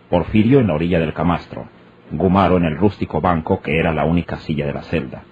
Porfirio 0.09 0.59
en 0.59 0.67
la 0.67 0.75
orilla 0.75 0.99
del 0.99 1.13
camastro, 1.13 1.67
Gumaro 2.11 2.57
en 2.57 2.65
el 2.65 2.77
rústico 2.77 3.21
banco 3.21 3.61
que 3.61 3.79
era 3.79 3.93
la 3.93 4.05
única 4.05 4.37
silla 4.37 4.65
de 4.65 4.73
la 4.73 4.83
celda. 4.83 5.23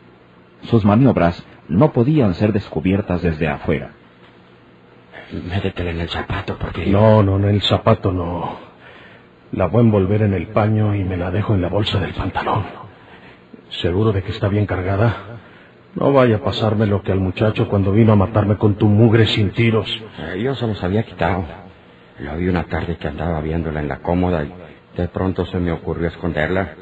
Sus 0.63 0.85
maniobras 0.85 1.45
no 1.67 1.91
podían 1.91 2.33
ser 2.33 2.53
descubiertas 2.53 3.21
desde 3.21 3.47
afuera. 3.47 3.91
Métetela 5.31 5.91
en 5.91 6.01
el 6.01 6.09
zapato, 6.09 6.57
Porfirio. 6.57 6.99
No, 6.99 7.23
no, 7.23 7.37
en 7.37 7.55
el 7.55 7.61
zapato 7.61 8.11
no. 8.11 8.57
La 9.51 9.67
voy 9.67 9.81
a 9.81 9.83
envolver 9.83 10.23
en 10.23 10.33
el 10.33 10.47
paño 10.47 10.95
y 10.95 11.03
me 11.03 11.17
la 11.17 11.31
dejo 11.31 11.53
en 11.53 11.61
la 11.61 11.69
bolsa 11.69 11.99
del 11.99 12.13
pantalón. 12.13 12.63
¿Seguro 13.81 14.11
de 14.11 14.23
que 14.23 14.31
está 14.31 14.47
bien 14.47 14.65
cargada? 14.65 15.39
No 15.95 16.11
vaya 16.11 16.37
a 16.37 16.43
pasarme 16.43 16.87
lo 16.87 17.03
que 17.03 17.11
al 17.11 17.19
muchacho 17.19 17.67
cuando 17.67 17.91
vino 17.91 18.13
a 18.13 18.15
matarme 18.15 18.57
con 18.57 18.75
tu 18.75 18.87
mugre 18.87 19.27
sin 19.27 19.51
tiros. 19.51 19.87
Eh, 20.19 20.41
yo 20.41 20.55
se 20.55 20.65
los 20.65 20.83
había 20.83 21.03
quitado. 21.03 21.45
Lo 22.19 22.37
vi 22.37 22.47
una 22.47 22.63
tarde 22.65 22.97
que 22.97 23.07
andaba 23.07 23.41
viéndola 23.41 23.79
en 23.79 23.87
la 23.87 23.99
cómoda 23.99 24.43
y 24.43 24.53
de 24.97 25.07
pronto 25.07 25.45
se 25.45 25.57
me 25.59 25.71
ocurrió 25.71 26.07
esconderla. 26.07 26.75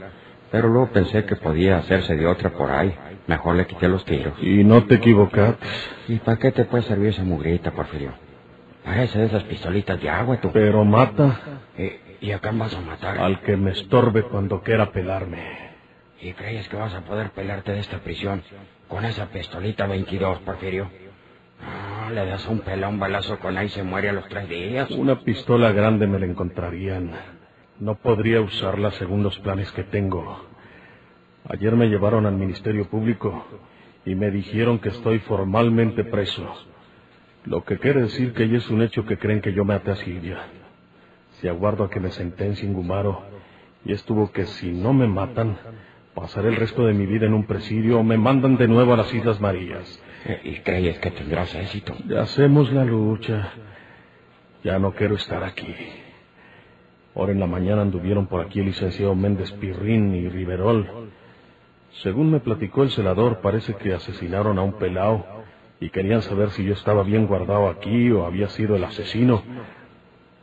Pero 0.52 0.68
luego 0.68 0.88
pensé 0.92 1.24
que 1.26 1.36
podía 1.38 1.78
hacerse 1.78 2.16
de 2.16 2.28
otra 2.28 2.50
por 2.52 2.72
ahí. 2.72 2.94
Mejor 3.28 3.56
le 3.56 3.66
quité 3.66 3.88
los 3.88 4.04
tiros. 4.04 4.34
Y 4.42 4.64
no 4.64 4.84
te 4.86 4.96
equivocaste. 4.96 5.66
¿Y 6.10 6.18
para 6.18 6.38
qué 6.38 6.52
te 6.52 6.66
puede 6.66 6.84
servir 6.84 7.10
esa 7.10 7.24
mugrita, 7.24 7.72
Porfirio? 7.72 8.12
Parece 8.84 9.20
de 9.20 9.26
esas 9.28 9.44
pistolitas 9.44 10.02
de 10.02 10.10
agua, 10.10 10.42
tú. 10.42 10.52
Pero 10.52 10.84
mata 10.84 11.40
¿Y, 11.78 12.28
y 12.28 12.32
a 12.32 12.40
quién 12.40 12.60
vas 12.60 12.76
a 12.76 12.82
matar? 12.82 13.18
al 13.20 13.40
que 13.42 13.56
me 13.56 13.72
estorbe 13.72 14.24
cuando 14.24 14.62
quiera 14.62 14.92
pelarme. 14.92 15.72
¿Y 16.20 16.34
crees 16.34 16.68
que 16.68 16.76
vas 16.76 16.94
a 16.94 17.02
poder 17.02 17.30
pelarte 17.32 17.72
de 17.72 17.80
esta 17.80 18.00
prisión 18.00 18.44
con 18.90 19.06
esa 19.06 19.28
pistolita 19.28 19.88
22, 19.88 20.40
Porfirio? 20.40 20.90
Le 22.14 22.26
das 22.26 22.46
un 22.48 22.60
pelón 22.60 23.00
balazo 23.00 23.40
con 23.40 23.58
ahí 23.58 23.70
se 23.70 23.84
muere 23.84 24.10
a 24.10 24.14
los 24.14 24.28
tres 24.28 24.50
días. 24.50 24.92
Una 24.92 25.22
pistola 25.22 25.72
grande 25.72 26.08
me 26.08 26.20
la 26.20 26.26
encontrarían. 26.26 27.12
No 27.80 27.96
podría 27.96 28.42
usarla 28.42 28.92
según 28.92 29.24
los 29.24 29.40
planes 29.40 29.72
que 29.72 29.84
tengo. 29.84 30.46
Ayer 31.48 31.74
me 31.78 31.88
llevaron 31.88 32.26
al 32.26 32.36
Ministerio 32.36 32.90
Público 32.90 33.46
y 34.06 34.16
me 34.16 34.30
dijeron 34.30 34.80
que 34.80 34.90
estoy 34.90 35.20
formalmente 35.20 36.04
preso. 36.04 36.54
Lo 37.46 37.64
que 37.64 37.78
quiere 37.78 38.02
decir 38.02 38.34
que 38.34 38.50
ya 38.50 38.58
es 38.58 38.70
un 38.70 38.82
hecho 38.82 39.06
que 39.06 39.18
creen 39.18 39.40
que 39.40 39.54
yo 39.54 39.64
me 39.64 39.74
até 39.74 39.92
a 39.92 39.96
Silvia. 39.96 40.40
Si 41.40 41.48
aguardo 41.48 41.86
a 41.86 41.90
que 41.90 42.02
me 42.02 42.12
sentencien 42.12 42.74
Gumaro, 42.74 43.24
y 43.86 43.94
estuvo 43.94 44.32
que 44.34 44.46
si 44.48 44.74
no 44.74 44.94
me 44.94 45.08
matan, 45.08 45.58
pasaré 46.14 46.50
el 46.50 46.58
resto 46.58 46.86
de 46.86 46.94
mi 46.94 47.06
vida 47.06 47.26
en 47.26 47.34
un 47.34 47.46
presidio 47.46 48.00
o 48.00 48.04
me 48.04 48.18
mandan 48.18 48.58
de 48.58 48.68
nuevo 48.68 48.94
a 48.94 48.98
las 48.98 49.14
Islas 49.14 49.40
Marías. 49.40 50.02
Eh, 50.26 50.42
¿Y 50.44 50.60
crees 50.60 51.00
que 51.00 51.12
tendrás 51.12 51.54
éxito? 51.56 51.96
Ya 52.08 52.22
hacemos 52.22 52.72
la 52.72 52.86
lucha. 52.86 53.52
Ya 54.64 54.78
no 54.78 54.94
quiero 54.94 55.16
estar 55.16 55.44
aquí. 55.44 55.76
Ahora 57.16 57.32
en 57.32 57.40
la 57.40 57.48
mañana 57.48 57.82
anduvieron 57.82 58.28
por 58.28 58.42
aquí 58.42 58.60
el 58.60 58.68
licenciado 58.68 59.16
Méndez 59.16 59.52
Pirrín 59.54 60.14
y 60.16 60.30
Riverol. 60.30 61.10
Según 62.04 62.32
me 62.32 62.40
platicó 62.40 62.84
el 62.84 62.92
celador, 62.92 63.42
parece 63.42 63.76
que 63.76 63.94
asesinaron 63.94 64.58
a 64.58 64.62
un 64.62 64.74
pelao 64.74 65.26
y 65.80 65.90
querían 65.90 66.22
saber 66.22 66.52
si 66.52 66.64
yo 66.64 66.74
estaba 66.74 67.04
bien 67.04 67.28
guardado 67.28 67.68
aquí 67.68 68.12
o 68.12 68.26
había 68.26 68.48
sido 68.50 68.76
el 68.76 68.84
asesino. 68.84 69.44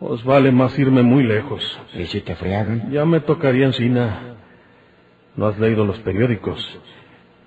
Os 0.01 0.23
vale 0.25 0.53
más 0.53 0.79
irme 0.79 1.03
muy 1.03 1.23
lejos. 1.23 1.63
¿Y 1.95 2.07
si 2.07 2.21
te 2.21 2.35
friagan? 2.35 2.91
Ya 2.91 3.05
me 3.05 3.21
tocaría 3.21 3.67
encina. 3.67 4.35
¿No 5.37 5.47
has 5.47 5.59
leído 5.59 5.85
los 5.85 5.99
periódicos? 6.01 6.79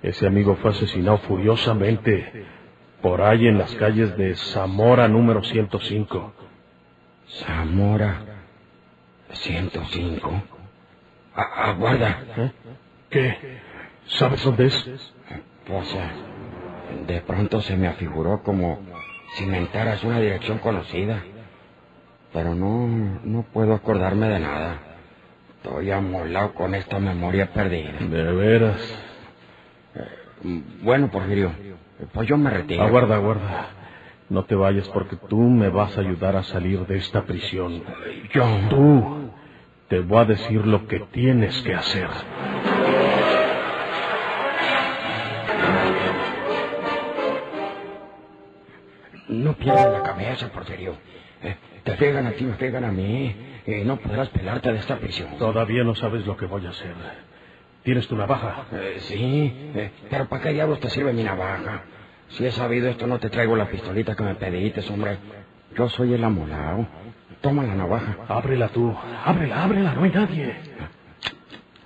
Ese 0.02 0.26
amigo 0.26 0.56
fue 0.56 0.72
asesinado 0.72 1.18
furiosamente 1.20 2.46
por 3.02 3.22
ahí 3.22 3.48
en 3.48 3.58
las 3.58 3.74
calles 3.76 4.16
de 4.16 4.36
Zamora 4.36 5.08
número 5.08 5.42
105. 5.44 6.34
Zamora 7.46 8.24
105. 9.32 10.42
A- 11.34 11.70
aguarda. 11.70 12.24
¿Eh? 12.36 12.52
¿Qué? 13.10 13.60
¿Sabes 14.06 14.44
dónde 14.44 14.66
es? 14.66 14.90
Pues 15.66 15.94
eh, 15.94 16.10
de 17.06 17.20
pronto 17.22 17.60
se 17.62 17.76
me 17.76 17.88
afiguró 17.88 18.42
como 18.44 18.80
si 19.36 19.46
mentaras 19.46 20.04
una 20.04 20.20
dirección 20.20 20.58
conocida. 20.58 21.22
Pero 22.32 22.54
no, 22.54 22.88
no 23.24 23.42
puedo 23.52 23.74
acordarme 23.74 24.28
de 24.28 24.40
nada. 24.40 24.80
Estoy 25.58 25.90
amolado 25.90 26.54
con 26.54 26.74
esta 26.74 26.98
memoria 27.00 27.52
perdida. 27.52 27.92
De 28.00 28.24
veras. 28.32 28.80
Bueno, 30.82 31.10
Porfirio, 31.10 31.52
pues 32.12 32.28
yo 32.28 32.36
me 32.36 32.50
retiro. 32.50 32.82
Aguarda, 32.82 33.16
aguarda. 33.16 33.68
No 34.28 34.44
te 34.44 34.54
vayas 34.54 34.88
porque 34.88 35.16
tú 35.28 35.38
me 35.38 35.68
vas 35.68 35.96
a 35.96 36.00
ayudar 36.00 36.36
a 36.36 36.42
salir 36.42 36.86
de 36.86 36.96
esta 36.96 37.24
prisión. 37.24 37.82
Yo. 38.32 38.60
Tú 38.70 39.30
te 39.88 40.00
voy 40.00 40.18
a 40.18 40.24
decir 40.24 40.66
lo 40.66 40.86
que 40.86 41.00
tienes 41.12 41.60
que 41.62 41.74
hacer. 41.74 42.08
No 49.28 49.54
pierdas 49.54 49.92
la 49.92 50.02
cabeza, 50.02 50.48
Porfirio. 50.48 50.96
Eh, 51.42 51.56
te 51.84 51.92
pegan 51.92 52.26
a 52.26 52.32
ti, 52.32 52.44
me 52.44 52.54
pegan 52.54 52.84
a 52.84 52.92
mí. 52.92 53.34
Y 53.66 53.84
no 53.84 53.96
podrás 53.96 54.28
pelarte 54.30 54.72
de 54.72 54.78
esta 54.78 54.96
prisión. 54.98 55.36
Todavía 55.38 55.84
no 55.84 55.94
sabes 55.94 56.26
lo 56.26 56.36
que 56.36 56.46
voy 56.46 56.66
a 56.66 56.70
hacer. 56.70 56.94
¿Tienes 57.82 58.06
tu 58.06 58.16
navaja? 58.16 58.66
Eh, 58.72 58.96
sí, 59.00 59.72
eh, 59.74 59.90
pero 60.08 60.26
¿para 60.28 60.42
qué 60.42 60.52
diablos 60.52 60.78
te 60.80 60.88
sirve 60.90 61.12
mi 61.12 61.24
navaja? 61.24 61.82
Si 62.28 62.46
he 62.46 62.52
sabido 62.52 62.88
esto, 62.88 63.06
no 63.06 63.18
te 63.18 63.28
traigo 63.28 63.56
la 63.56 63.66
pistolita 63.66 64.14
que 64.14 64.22
me 64.22 64.34
pediste, 64.36 64.80
hombre. 64.92 65.18
Yo 65.76 65.88
soy 65.88 66.14
el 66.14 66.22
amolao. 66.22 66.86
Toma 67.40 67.64
la 67.64 67.74
navaja. 67.74 68.16
Ábrela 68.28 68.68
tú. 68.68 68.94
Ábrela, 69.24 69.64
ábrela. 69.64 69.94
No 69.94 70.04
hay 70.04 70.10
nadie. 70.10 70.54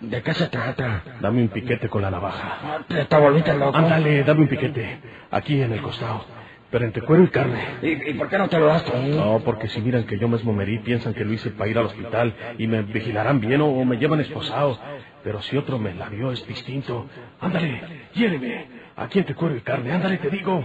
¿De 0.01 0.23
qué 0.23 0.35
se 0.35 0.47
trata? 0.49 1.03
Dame 1.21 1.43
un 1.43 1.49
piquete 1.49 1.89
con 1.89 2.03
la 2.03 2.11
navaja. 2.11 2.85
¿Te, 2.87 3.07
te 3.07 3.17
volviste 3.17 3.55
loco? 3.55 3.77
Ándale, 3.77 4.23
dame 4.25 4.43
un 4.43 4.49
piquete. 4.49 4.99
Aquí 5.31 5.61
en 5.63 5.73
el 5.73 5.81
costado. 5.81 6.25
Pero 6.71 6.85
entre 6.85 7.03
cuero 7.03 7.23
y 7.23 7.29
carne. 7.29 7.65
¿Y, 7.81 8.11
y 8.11 8.15
por 8.15 8.29
qué 8.29 8.37
no 8.39 8.49
te 8.49 8.59
lo 8.59 8.67
das 8.67 8.85
tú? 8.85 8.93
No, 8.97 9.41
porque 9.45 9.69
si 9.69 9.81
miran 9.81 10.05
que 10.05 10.19
yo 10.19 10.29
mismo 10.29 10.53
me 10.53 10.65
herí, 10.65 10.81
piensan 10.81 11.15
que 11.15 11.25
lo 11.25 11.33
hice 11.33 11.51
para 11.51 11.71
ir 11.71 11.79
al 11.79 11.87
hospital 11.87 12.35
y 12.59 12.67
me 12.67 12.83
vigilarán 12.83 13.41
bien 13.41 13.61
o, 13.63 13.67
o 13.69 13.85
me 13.85 13.97
llevan 13.97 14.21
esposado. 14.21 14.79
Pero 15.27 15.43
si 15.43 15.57
otro 15.57 15.77
me 15.81 15.93
la 15.93 16.09
vio 16.09 16.31
es 16.31 16.47
distinto. 16.47 17.09
Ándale, 17.41 17.83
hiéreme. 18.15 18.65
Aquí 18.95 19.19
entre 19.19 19.35
cuero 19.35 19.57
y 19.57 19.61
carne. 19.61 19.91
Ándale, 19.91 20.19
te 20.19 20.31
digo. 20.31 20.65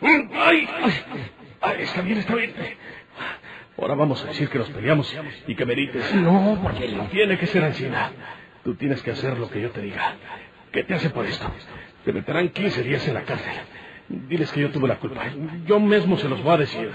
¡Ay! 0.00 0.66
¡Ay! 1.60 1.82
está 1.82 2.00
bien, 2.00 2.16
está 2.16 2.34
bien. 2.34 2.54
Ahora 3.76 3.94
vamos 3.94 4.24
a 4.24 4.28
decir 4.28 4.48
que 4.48 4.56
nos 4.56 4.70
peleamos 4.70 5.14
y 5.46 5.54
que 5.54 5.66
me 5.66 5.74
herites. 5.74 6.14
No, 6.14 6.58
porque 6.62 6.88
no. 6.88 7.08
Tiene 7.08 7.36
que 7.36 7.46
ser 7.46 7.62
Ancina. 7.62 8.10
Tú 8.64 8.74
tienes 8.74 9.02
que 9.02 9.10
hacer 9.10 9.36
lo 9.36 9.50
que 9.50 9.60
yo 9.60 9.70
te 9.70 9.82
diga. 9.82 10.14
¿Qué 10.72 10.84
te 10.84 10.94
hace 10.94 11.10
por 11.10 11.26
esto? 11.26 11.52
Te 12.06 12.14
meterán 12.14 12.48
15 12.48 12.82
días 12.82 13.06
en 13.06 13.12
la 13.12 13.24
cárcel. 13.24 13.52
Diles 14.08 14.50
que 14.50 14.62
yo 14.62 14.70
tuve 14.70 14.88
la 14.88 14.96
culpa. 14.96 15.24
Yo 15.66 15.78
mismo 15.78 16.16
se 16.16 16.26
los 16.26 16.42
voy 16.42 16.54
a 16.54 16.56
decir. 16.56 16.90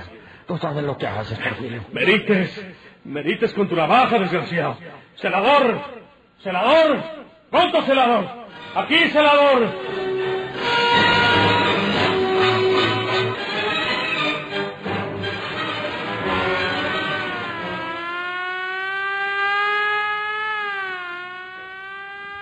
Tú 0.48 0.58
sabes 0.58 0.84
lo 0.84 0.98
que 0.98 1.06
haces, 1.06 1.38
Porfirio. 1.38 1.86
Merites. 1.94 2.66
Merites 3.04 3.54
con 3.54 3.70
tu 3.70 3.76
navaja, 3.76 4.18
desgraciado. 4.18 4.76
Celador. 5.18 6.02
Celador. 6.44 7.02
Pronto, 7.50 7.82
celador. 7.84 8.26
Aquí, 8.76 8.98
celador. 9.12 9.70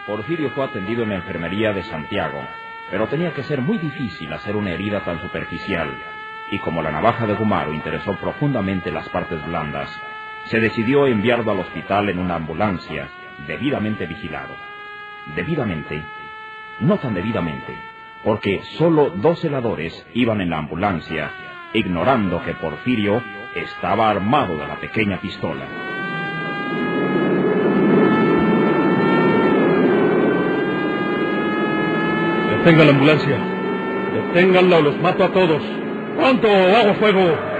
Porfirio 0.08 0.50
fue 0.50 0.66
atendido 0.66 1.04
en 1.04 1.10
la 1.10 1.16
enfermería 1.16 1.72
de 1.72 1.84
Santiago, 1.84 2.42
pero 2.90 3.08
tenía 3.08 3.34
que 3.34 3.44
ser 3.44 3.62
muy 3.62 3.78
difícil 3.78 4.34
hacer 4.34 4.56
una 4.56 4.72
herida 4.72 5.02
tan 5.02 5.22
superficial, 5.22 5.96
y 6.50 6.58
como 6.60 6.82
la 6.82 6.92
navaja 6.92 7.28
de 7.28 7.36
Gumaro 7.36 7.72
interesó 7.72 8.18
profundamente 8.18 8.92
las 8.92 9.08
partes 9.10 9.46
blandas, 9.46 9.90
se 10.46 10.60
decidió 10.60 11.06
enviarlo 11.06 11.52
al 11.52 11.60
hospital 11.60 12.10
en 12.10 12.18
una 12.18 12.36
ambulancia, 12.36 13.08
debidamente 13.48 14.06
vigilado. 14.06 14.56
Debidamente, 15.36 16.02
no 16.80 16.98
tan 16.98 17.14
debidamente, 17.14 17.76
porque 18.24 18.62
solo 18.78 19.12
dos 19.12 19.44
heladores 19.44 20.06
iban 20.14 20.42
en 20.42 20.50
la 20.50 20.60
ambulancia, 20.60 21.32
ignorando 21.74 22.44
que 22.44 22.54
Porfirio 22.56 23.22
estaba 23.56 24.10
armado 24.10 24.58
de 24.58 24.68
la 24.68 24.76
pequeña 24.76 25.20
pistola. 25.20 25.66
Detengan 32.58 32.86
la 32.86 32.94
ambulancia. 32.94 33.38
Deténganla 34.14 34.78
o 34.78 34.82
los 34.82 35.00
mato 35.00 35.24
a 35.24 35.32
todos. 35.32 35.64
¡Pronto 36.16 36.48
hago 36.48 36.94
fuego! 36.96 37.52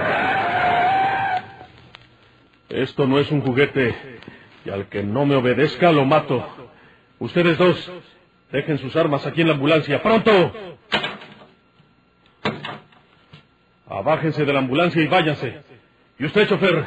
Esto 2.68 3.06
no 3.06 3.18
es 3.18 3.30
un 3.30 3.40
juguete. 3.40 3.94
Y 4.64 4.70
al 4.70 4.88
que 4.88 5.02
no 5.02 5.26
me 5.26 5.34
obedezca 5.34 5.92
lo 5.92 6.04
mato. 6.04 6.44
Ustedes 7.18 7.58
dos, 7.58 7.90
dejen 8.50 8.78
sus 8.78 8.94
armas 8.96 9.26
aquí 9.26 9.40
en 9.40 9.48
la 9.48 9.54
ambulancia. 9.54 10.02
¡Pronto! 10.02 10.52
Abájense 13.88 14.44
de 14.44 14.52
la 14.52 14.60
ambulancia 14.60 15.02
y 15.02 15.06
váyanse. 15.06 15.60
Y 16.18 16.24
usted, 16.24 16.48
chofer, 16.48 16.86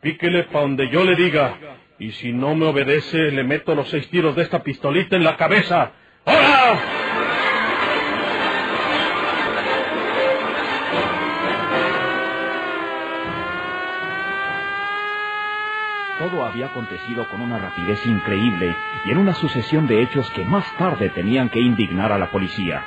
píquele 0.00 0.44
pa' 0.44 0.60
donde 0.60 0.88
yo 0.90 1.04
le 1.04 1.16
diga. 1.16 1.58
Y 1.98 2.12
si 2.12 2.32
no 2.32 2.54
me 2.54 2.66
obedece, 2.66 3.30
le 3.30 3.44
meto 3.44 3.74
los 3.74 3.88
seis 3.88 4.08
tiros 4.10 4.34
de 4.36 4.42
esta 4.42 4.62
pistolita 4.62 5.16
en 5.16 5.24
la 5.24 5.36
cabeza. 5.36 5.92
¡Ahora! 6.24 7.03
Todo 16.24 16.46
había 16.46 16.66
acontecido 16.66 17.28
con 17.28 17.42
una 17.42 17.58
rapidez 17.58 18.06
increíble 18.06 18.74
y 19.04 19.10
en 19.10 19.18
una 19.18 19.34
sucesión 19.34 19.86
de 19.86 20.00
hechos 20.00 20.30
que 20.30 20.42
más 20.42 20.64
tarde 20.78 21.10
tenían 21.10 21.50
que 21.50 21.60
indignar 21.60 22.12
a 22.12 22.18
la 22.18 22.30
policía. 22.30 22.82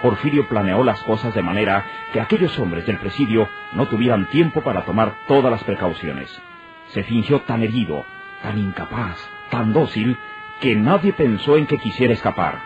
Porfirio 0.00 0.48
planeó 0.48 0.82
las 0.82 0.98
cosas 1.02 1.34
de 1.34 1.42
manera 1.42 1.84
que 2.10 2.22
aquellos 2.22 2.58
hombres 2.58 2.86
del 2.86 2.96
presidio 2.96 3.50
no 3.74 3.86
tuvieran 3.86 4.30
tiempo 4.30 4.62
para 4.62 4.86
tomar 4.86 5.14
todas 5.28 5.50
las 5.52 5.62
precauciones. 5.62 6.40
Se 6.88 7.02
fingió 7.02 7.42
tan 7.42 7.62
herido, 7.62 8.06
tan 8.42 8.56
incapaz, 8.56 9.18
tan 9.50 9.74
dócil, 9.74 10.16
que 10.62 10.74
nadie 10.74 11.12
pensó 11.12 11.58
en 11.58 11.66
que 11.66 11.76
quisiera 11.76 12.14
escapar. 12.14 12.60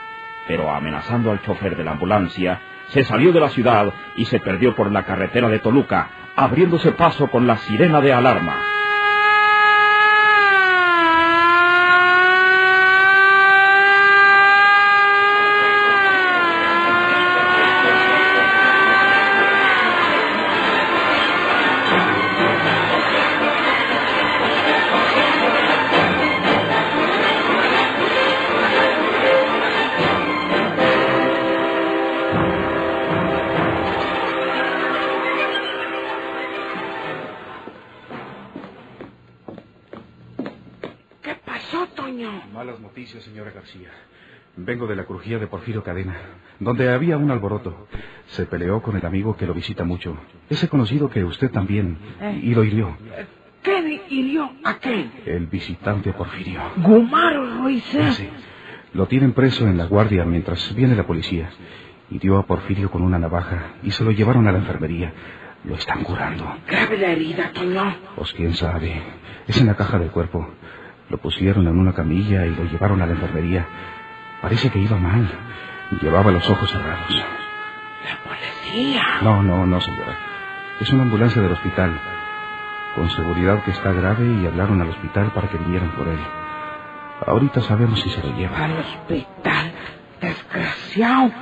Pero 0.46 0.70
amenazando 0.70 1.32
al 1.32 1.42
chofer 1.42 1.76
de 1.76 1.82
la 1.82 1.90
ambulancia, 1.90 2.60
se 2.86 3.02
salió 3.02 3.32
de 3.32 3.40
la 3.40 3.48
ciudad 3.48 3.92
y 4.14 4.26
se 4.26 4.38
perdió 4.38 4.76
por 4.76 4.92
la 4.92 5.02
carretera 5.02 5.48
de 5.48 5.58
Toluca, 5.58 6.08
abriéndose 6.36 6.92
paso 6.92 7.26
con 7.26 7.48
la 7.48 7.56
sirena 7.56 8.00
de 8.00 8.12
alarma. 8.12 8.73
Crujía 45.04 45.38
de 45.38 45.46
Porfirio 45.46 45.82
Cadena, 45.82 46.16
donde 46.60 46.90
había 46.92 47.16
un 47.16 47.30
alboroto. 47.30 47.86
Se 48.26 48.46
peleó 48.46 48.82
con 48.82 48.96
el 48.96 49.04
amigo 49.04 49.36
que 49.36 49.46
lo 49.46 49.54
visita 49.54 49.84
mucho. 49.84 50.16
Ese 50.48 50.68
conocido 50.68 51.10
que 51.10 51.24
usted 51.24 51.50
también. 51.50 51.98
Eh. 52.20 52.40
Y 52.42 52.54
lo 52.54 52.64
hirió. 52.64 52.96
¿Qué 53.62 54.02
hirió 54.10 54.50
a 54.62 54.78
qué? 54.78 55.08
El 55.26 55.46
visitante 55.46 56.12
Porfirio. 56.12 56.60
Gumaro 56.76 57.62
Ruiz. 57.62 57.94
¿eh? 57.94 58.12
Sí. 58.12 58.28
Lo 58.92 59.06
tienen 59.06 59.32
preso 59.32 59.66
en 59.66 59.78
la 59.78 59.86
guardia 59.86 60.24
mientras 60.24 60.74
viene 60.74 60.94
la 60.94 61.06
policía. 61.06 61.50
Hirió 62.10 62.38
a 62.38 62.46
Porfirio 62.46 62.90
con 62.90 63.02
una 63.02 63.18
navaja 63.18 63.74
y 63.82 63.90
se 63.90 64.04
lo 64.04 64.10
llevaron 64.10 64.46
a 64.46 64.52
la 64.52 64.58
enfermería. 64.58 65.12
Lo 65.64 65.76
están 65.76 66.04
curando. 66.04 66.44
Grave 66.68 66.98
la 66.98 67.12
herida, 67.12 67.50
Toño. 67.52 67.96
Pues 68.16 68.32
quién 68.34 68.54
sabe. 68.54 69.02
Es 69.48 69.58
en 69.60 69.66
la 69.66 69.74
caja 69.74 69.98
del 69.98 70.10
cuerpo. 70.10 70.46
Lo 71.08 71.18
pusieron 71.18 71.66
en 71.66 71.78
una 71.78 71.94
camilla 71.94 72.46
y 72.46 72.54
lo 72.54 72.64
llevaron 72.64 73.00
a 73.00 73.06
la 73.06 73.12
enfermería. 73.12 73.66
Parece 74.44 74.68
que 74.68 74.78
iba 74.78 74.98
mal. 74.98 75.26
Llevaba 76.02 76.30
los 76.30 76.46
ojos 76.50 76.70
cerrados. 76.70 77.08
La 78.04 78.18
policía. 78.28 79.02
No, 79.22 79.42
no, 79.42 79.64
no, 79.64 79.80
señora. 79.80 80.18
Es 80.78 80.92
una 80.92 81.04
ambulancia 81.04 81.40
del 81.40 81.52
hospital. 81.52 81.98
Con 82.94 83.08
seguridad 83.08 83.64
que 83.64 83.70
está 83.70 83.90
grave 83.92 84.26
y 84.26 84.44
hablaron 84.44 84.82
al 84.82 84.90
hospital 84.90 85.30
para 85.34 85.48
que 85.48 85.56
vinieran 85.56 85.92
por 85.92 86.08
él. 86.08 86.18
Ahorita 87.26 87.62
sabemos 87.62 87.98
si 88.00 88.10
se 88.10 88.22
lo 88.22 88.36
llevan. 88.36 88.60
Al 88.60 88.80
hospital. 88.80 89.72
Desgraciado. 90.20 91.32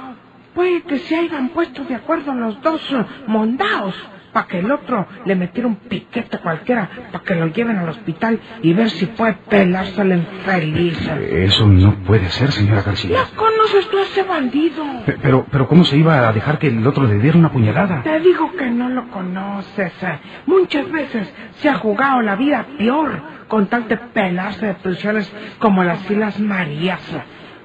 Puede 0.55 0.83
que 0.83 1.01
se 1.01 1.17
hayan 1.17 1.49
puesto 1.49 1.83
de 1.83 1.97
acuerdo 1.97 2.33
los 2.35 2.63
dos 2.63 2.83
mondaos 3.27 3.97
para 4.33 4.47
que 4.47 4.59
el 4.61 4.71
otro 4.71 5.07
le 5.25 5.35
metiera 5.37 5.69
un 5.69 5.77
piquete 5.77 6.39
cualquiera 6.39 6.89
para 7.13 7.25
que 7.25 7.35
lo 7.35 7.47
lleven 7.49 7.77
al 7.79 7.89
hospital 7.89 8.39
y 8.63 8.73
ver 8.73 8.91
si 8.91 9.07
puede 9.07 9.35
pelarse 9.49 10.01
al 10.01 10.13
infeliz. 10.13 10.99
Eso 11.31 11.67
no 11.69 11.95
puede 11.97 12.29
ser, 12.31 12.51
señora 12.53 12.83
García. 12.83 13.19
¿No 13.19 13.37
conoces 13.37 13.89
tú 13.91 13.99
a 13.99 14.03
ese 14.03 14.23
bandido? 14.23 14.85
Pe- 15.07 15.19
Pero, 15.23 15.47
pero 15.51 15.69
¿cómo 15.69 15.85
se 15.85 15.97
iba 15.97 16.29
a 16.29 16.33
dejar 16.33 16.59
que 16.59 16.69
el 16.69 16.87
otro 16.87 17.05
le 17.07 17.19
diera 17.19 17.39
una 17.39 17.51
puñalada? 17.53 18.03
Te 18.03 18.21
digo 18.21 18.51
que 18.57 18.71
no 18.71 18.89
lo 18.89 19.09
conoces. 19.11 19.93
eh. 20.03 20.19
Muchas 20.47 20.91
veces 20.91 21.33
se 21.61 21.69
ha 21.69 21.75
jugado 21.75 22.23
la 22.23 22.37
vida 22.37 22.65
peor 22.79 23.21
con 23.49 23.67
tal 23.67 23.87
de 23.89 23.97
pelarse 23.99 24.67
de 24.67 24.75
prisiones 24.75 25.31
como 25.59 25.85
las 25.85 26.11
Islas 26.11 26.39
Marías. 26.41 27.01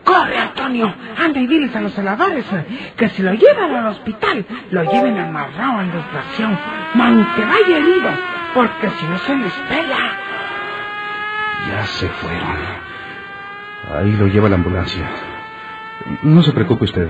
Corre, 0.08 0.38
Antonio. 0.38 0.94
Anda 1.18 1.40
y 1.42 1.48
diles 1.48 1.76
a 1.76 1.82
los 1.82 1.92
celadores 1.92 2.46
eh, 2.54 2.94
que 2.96 3.10
si 3.10 3.22
lo 3.22 3.34
llevan 3.34 3.76
al 3.76 3.88
hospital, 3.88 4.46
lo 4.72 4.84
lleven 4.90 5.20
amarrado 5.20 5.80
al 5.80 5.92
desgraciado. 5.92 6.58
Aunque 6.98 7.42
vaya 7.42 7.78
herido, 7.78 8.10
porque 8.54 8.90
si 8.90 9.06
no 9.06 9.18
se 9.18 9.36
les 9.36 9.54
pela. 9.70 9.98
Ya 11.68 11.84
se 11.84 12.08
fueron. 12.08 12.58
Ahí 13.94 14.14
lo 14.14 14.28
lleva 14.28 14.48
la 14.48 14.56
ambulancia. 14.56 15.06
No 16.24 16.42
se 16.42 16.54
preocupe 16.54 16.86
usted, 16.86 17.10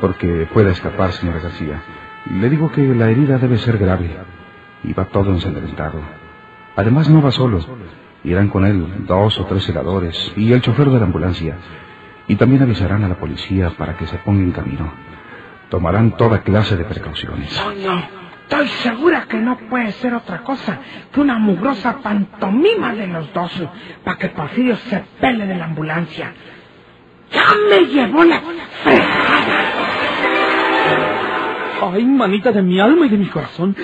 porque 0.00 0.48
pueda 0.54 0.70
escapar, 0.70 1.12
señora 1.12 1.40
García. 1.40 1.82
Le 2.30 2.48
digo 2.48 2.72
que 2.72 2.80
la 2.94 3.10
herida 3.10 3.36
debe 3.36 3.58
ser 3.58 3.76
grave. 3.76 4.16
Y 4.84 4.94
va 4.94 5.04
todo 5.04 5.32
ensangrentado. 5.32 6.00
Además, 6.76 7.10
no 7.10 7.20
va 7.20 7.30
solo. 7.30 7.60
Irán 8.24 8.48
con 8.48 8.64
él 8.64 9.04
dos 9.06 9.38
o 9.38 9.44
tres 9.44 9.64
celadores 9.64 10.32
y 10.34 10.52
el 10.52 10.62
chofer 10.62 10.88
de 10.88 10.98
la 10.98 11.04
ambulancia. 11.04 11.58
Y 12.28 12.36
también 12.36 12.62
avisarán 12.62 13.04
a 13.04 13.08
la 13.08 13.18
policía 13.18 13.70
para 13.70 13.96
que 13.96 14.06
se 14.06 14.18
ponga 14.18 14.42
en 14.42 14.52
camino. 14.52 14.92
Tomarán 15.70 16.16
toda 16.16 16.42
clase 16.42 16.76
de 16.76 16.84
precauciones. 16.84 17.50
Toño, 17.56 18.08
estoy 18.42 18.68
segura 18.68 19.26
que 19.28 19.36
no 19.38 19.56
puede 19.68 19.92
ser 19.92 20.14
otra 20.14 20.42
cosa 20.42 20.78
que 21.12 21.20
una 21.20 21.38
mugrosa 21.38 21.98
pantomima 22.02 22.94
de 22.94 23.06
los 23.06 23.32
dos 23.32 23.52
para 24.04 24.18
que 24.18 24.28
Porfirio 24.28 24.76
se 24.76 25.04
pele 25.20 25.46
de 25.46 25.56
la 25.56 25.64
ambulancia. 25.66 26.32
Ya 27.32 27.46
me 27.70 27.86
llevó 27.86 28.24
la 28.24 28.40
fregada. 28.82 29.86
Ay, 31.82 32.04
manita 32.04 32.52
de 32.52 32.62
mi 32.62 32.80
alma 32.80 33.06
y 33.06 33.08
de 33.08 33.18
mi 33.18 33.26
corazón. 33.26 33.76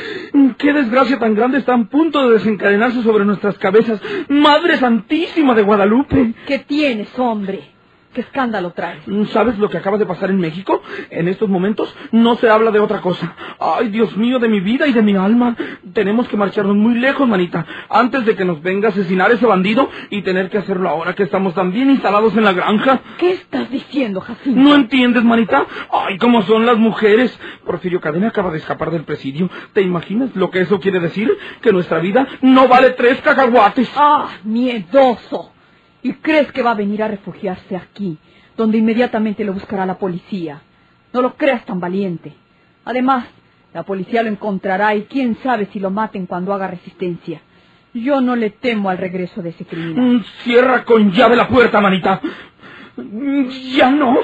Qué 0.57 0.73
desgracia 0.73 1.19
tan 1.19 1.35
grande 1.35 1.59
está 1.59 1.75
a 1.75 1.85
punto 1.85 2.27
de 2.27 2.35
desencadenarse 2.35 3.03
sobre 3.03 3.25
nuestras 3.25 3.59
cabezas. 3.59 4.01
Madre 4.29 4.79
Santísima 4.79 5.55
de 5.55 5.63
Guadalupe. 5.63 6.33
¿Qué 6.47 6.61
tienes, 6.61 7.17
hombre? 7.19 7.73
¿Qué 8.13 8.21
escándalo 8.21 8.73
traes? 8.73 9.03
¿Sabes 9.31 9.59
lo 9.59 9.71
que 9.71 9.79
acaba 9.79 9.97
de 9.97 10.05
pasar 10.05 10.31
en 10.31 10.39
México? 10.39 10.83
En 11.09 11.29
estos 11.29 11.49
momentos 11.49 11.95
no 12.11 12.37
se 12.37 12.49
habla 12.51 12.71
de 12.71 12.79
otra 12.79 13.01
cosa. 13.01 13.35
Ay, 13.59 13.89
Dios 13.89 14.15
mío, 14.19 14.39
de 14.39 14.49
mi 14.49 14.61
vida 14.61 14.87
y 14.87 14.93
de 14.93 15.01
mi 15.01 15.17
alma. 15.17 15.57
Tenemos 15.95 16.29
que 16.29 16.37
marcharnos 16.37 16.77
muy 16.77 16.95
lejos, 16.95 17.27
manita, 17.27 17.65
antes 17.89 18.27
de 18.27 18.37
que 18.37 18.45
nos 18.45 18.61
venga 18.63 18.89
a 18.89 18.91
asesinar 18.91 19.31
ese 19.31 19.47
bandido 19.47 19.89
y 20.11 20.21
tener 20.23 20.51
que 20.51 20.59
hacerlo 20.59 20.91
ahora 20.91 21.15
que 21.15 21.23
estamos 21.23 21.55
tan 21.55 21.73
bien 21.73 21.89
instalados 21.89 22.37
en 22.37 22.45
la 22.45 22.53
granja. 22.53 23.01
¿Qué 23.17 23.33
estás 23.33 23.71
diciendo, 23.71 24.21
Jacinto? 24.21 24.61
¿No 24.61 24.75
entiendes, 24.75 25.25
manita? 25.25 25.67
Ay, 25.91 26.19
cómo 26.19 26.43
son 26.43 26.67
las 26.67 26.77
mujeres. 26.77 27.39
Porfirio 27.65 28.01
Cadena 28.01 28.29
acaba 28.29 28.51
de 28.51 28.59
escapar 28.59 28.91
del 28.91 29.05
presidio. 29.05 29.49
¿Te 29.73 29.81
imaginas 29.81 30.37
lo 30.37 30.51
que 30.51 30.61
eso 30.61 30.81
quiere 30.81 31.01
decir? 31.01 31.31
Que 31.63 31.73
nuestra 31.73 31.99
vida 31.99 32.27
no 32.43 32.69
vale 32.69 32.91
tres 32.91 33.23
cacahuates. 33.23 33.91
¡Ah, 33.97 34.29
miedoso! 34.45 35.53
¿Y 36.03 36.15
crees 36.15 36.51
que 36.53 36.63
va 36.63 36.73
a 36.73 36.75
venir 36.75 37.03
a 37.03 37.09
refugiarse 37.09 37.77
aquí, 37.77 38.19
donde 38.57 38.79
inmediatamente 38.79 39.45
lo 39.45 39.53
buscará 39.53 39.87
la 39.87 39.99
policía? 39.99 40.61
No 41.13 41.23
lo 41.23 41.35
creas 41.37 41.65
tan 41.65 41.79
valiente. 41.81 42.33
Además, 42.85 43.27
la 43.73 43.85
policía 43.85 44.23
lo 44.23 44.29
encontrará 44.29 44.95
y 44.95 45.03
quién 45.03 45.37
sabe 45.43 45.67
si 45.73 45.79
lo 45.81 45.91
maten 45.91 46.27
cuando 46.27 46.53
haga 46.53 46.67
resistencia. 46.69 47.41
Yo 47.95 48.21
no 48.21 48.35
le 48.37 48.51
temo 48.51 48.89
al 48.91 48.99
regreso 48.99 49.43
de 49.43 49.51
ese 49.51 49.65
criminal. 49.67 50.05
Mm, 50.17 50.25
Cierra 50.43 50.85
con 50.85 51.13
llave 51.13 51.37
la 51.37 51.47
puerta, 51.49 51.81
manita. 51.81 52.21
Mm, 52.97 53.49
Ya 53.77 53.91
no. 53.91 54.17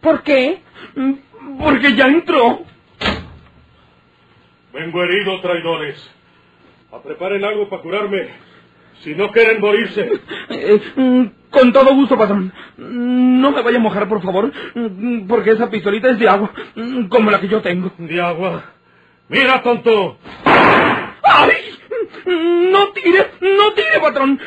¿Por 0.00 0.22
qué? 0.22 0.62
Mm, 0.94 1.12
Porque 1.58 1.94
ya 1.94 2.06
entró. 2.06 2.60
Vengo 4.72 5.02
herido, 5.02 5.40
traidores. 5.40 6.10
A 6.92 7.00
preparen 7.02 7.44
algo 7.44 7.68
para 7.68 7.82
curarme. 7.82 8.28
Si 9.02 9.14
no 9.14 9.30
quieren 9.30 9.60
morirse. 9.60 10.10
Eh, 10.48 11.30
con 11.50 11.72
todo 11.72 11.94
gusto, 11.94 12.18
patrón. 12.18 12.52
No 12.76 13.50
me 13.52 13.62
vaya 13.62 13.78
a 13.78 13.80
mojar, 13.80 14.08
por 14.08 14.22
favor, 14.22 14.52
porque 15.28 15.50
esa 15.50 15.70
pistolita 15.70 16.10
es 16.10 16.18
de 16.18 16.28
agua, 16.28 16.50
como 17.08 17.30
la 17.30 17.40
que 17.40 17.48
yo 17.48 17.62
tengo. 17.62 17.92
De 17.98 18.20
agua. 18.20 18.64
Mira, 19.28 19.62
tonto. 19.62 20.18
¡Ay! 21.22 21.52
No 22.26 22.88
tire, 22.88 23.30
no 23.40 23.72
tire, 23.72 24.00
patrón. 24.00 24.40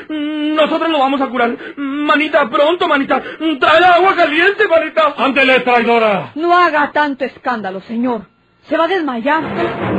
Nosotros 0.55 0.89
lo 0.89 0.99
vamos 0.99 1.21
a 1.21 1.27
curar. 1.27 1.55
Manita, 1.77 2.49
pronto, 2.49 2.87
manita. 2.87 3.21
Trae 3.59 3.83
agua 3.85 4.15
caliente, 4.15 4.67
manita. 4.67 5.13
Ándele, 5.17 5.61
traidora. 5.61 6.31
No 6.35 6.55
haga 6.55 6.91
tanto 6.91 7.25
escándalo, 7.25 7.81
señor. 7.81 8.27
Se 8.63 8.77
va 8.77 8.85
a 8.85 8.87
desmayar. 8.87 9.98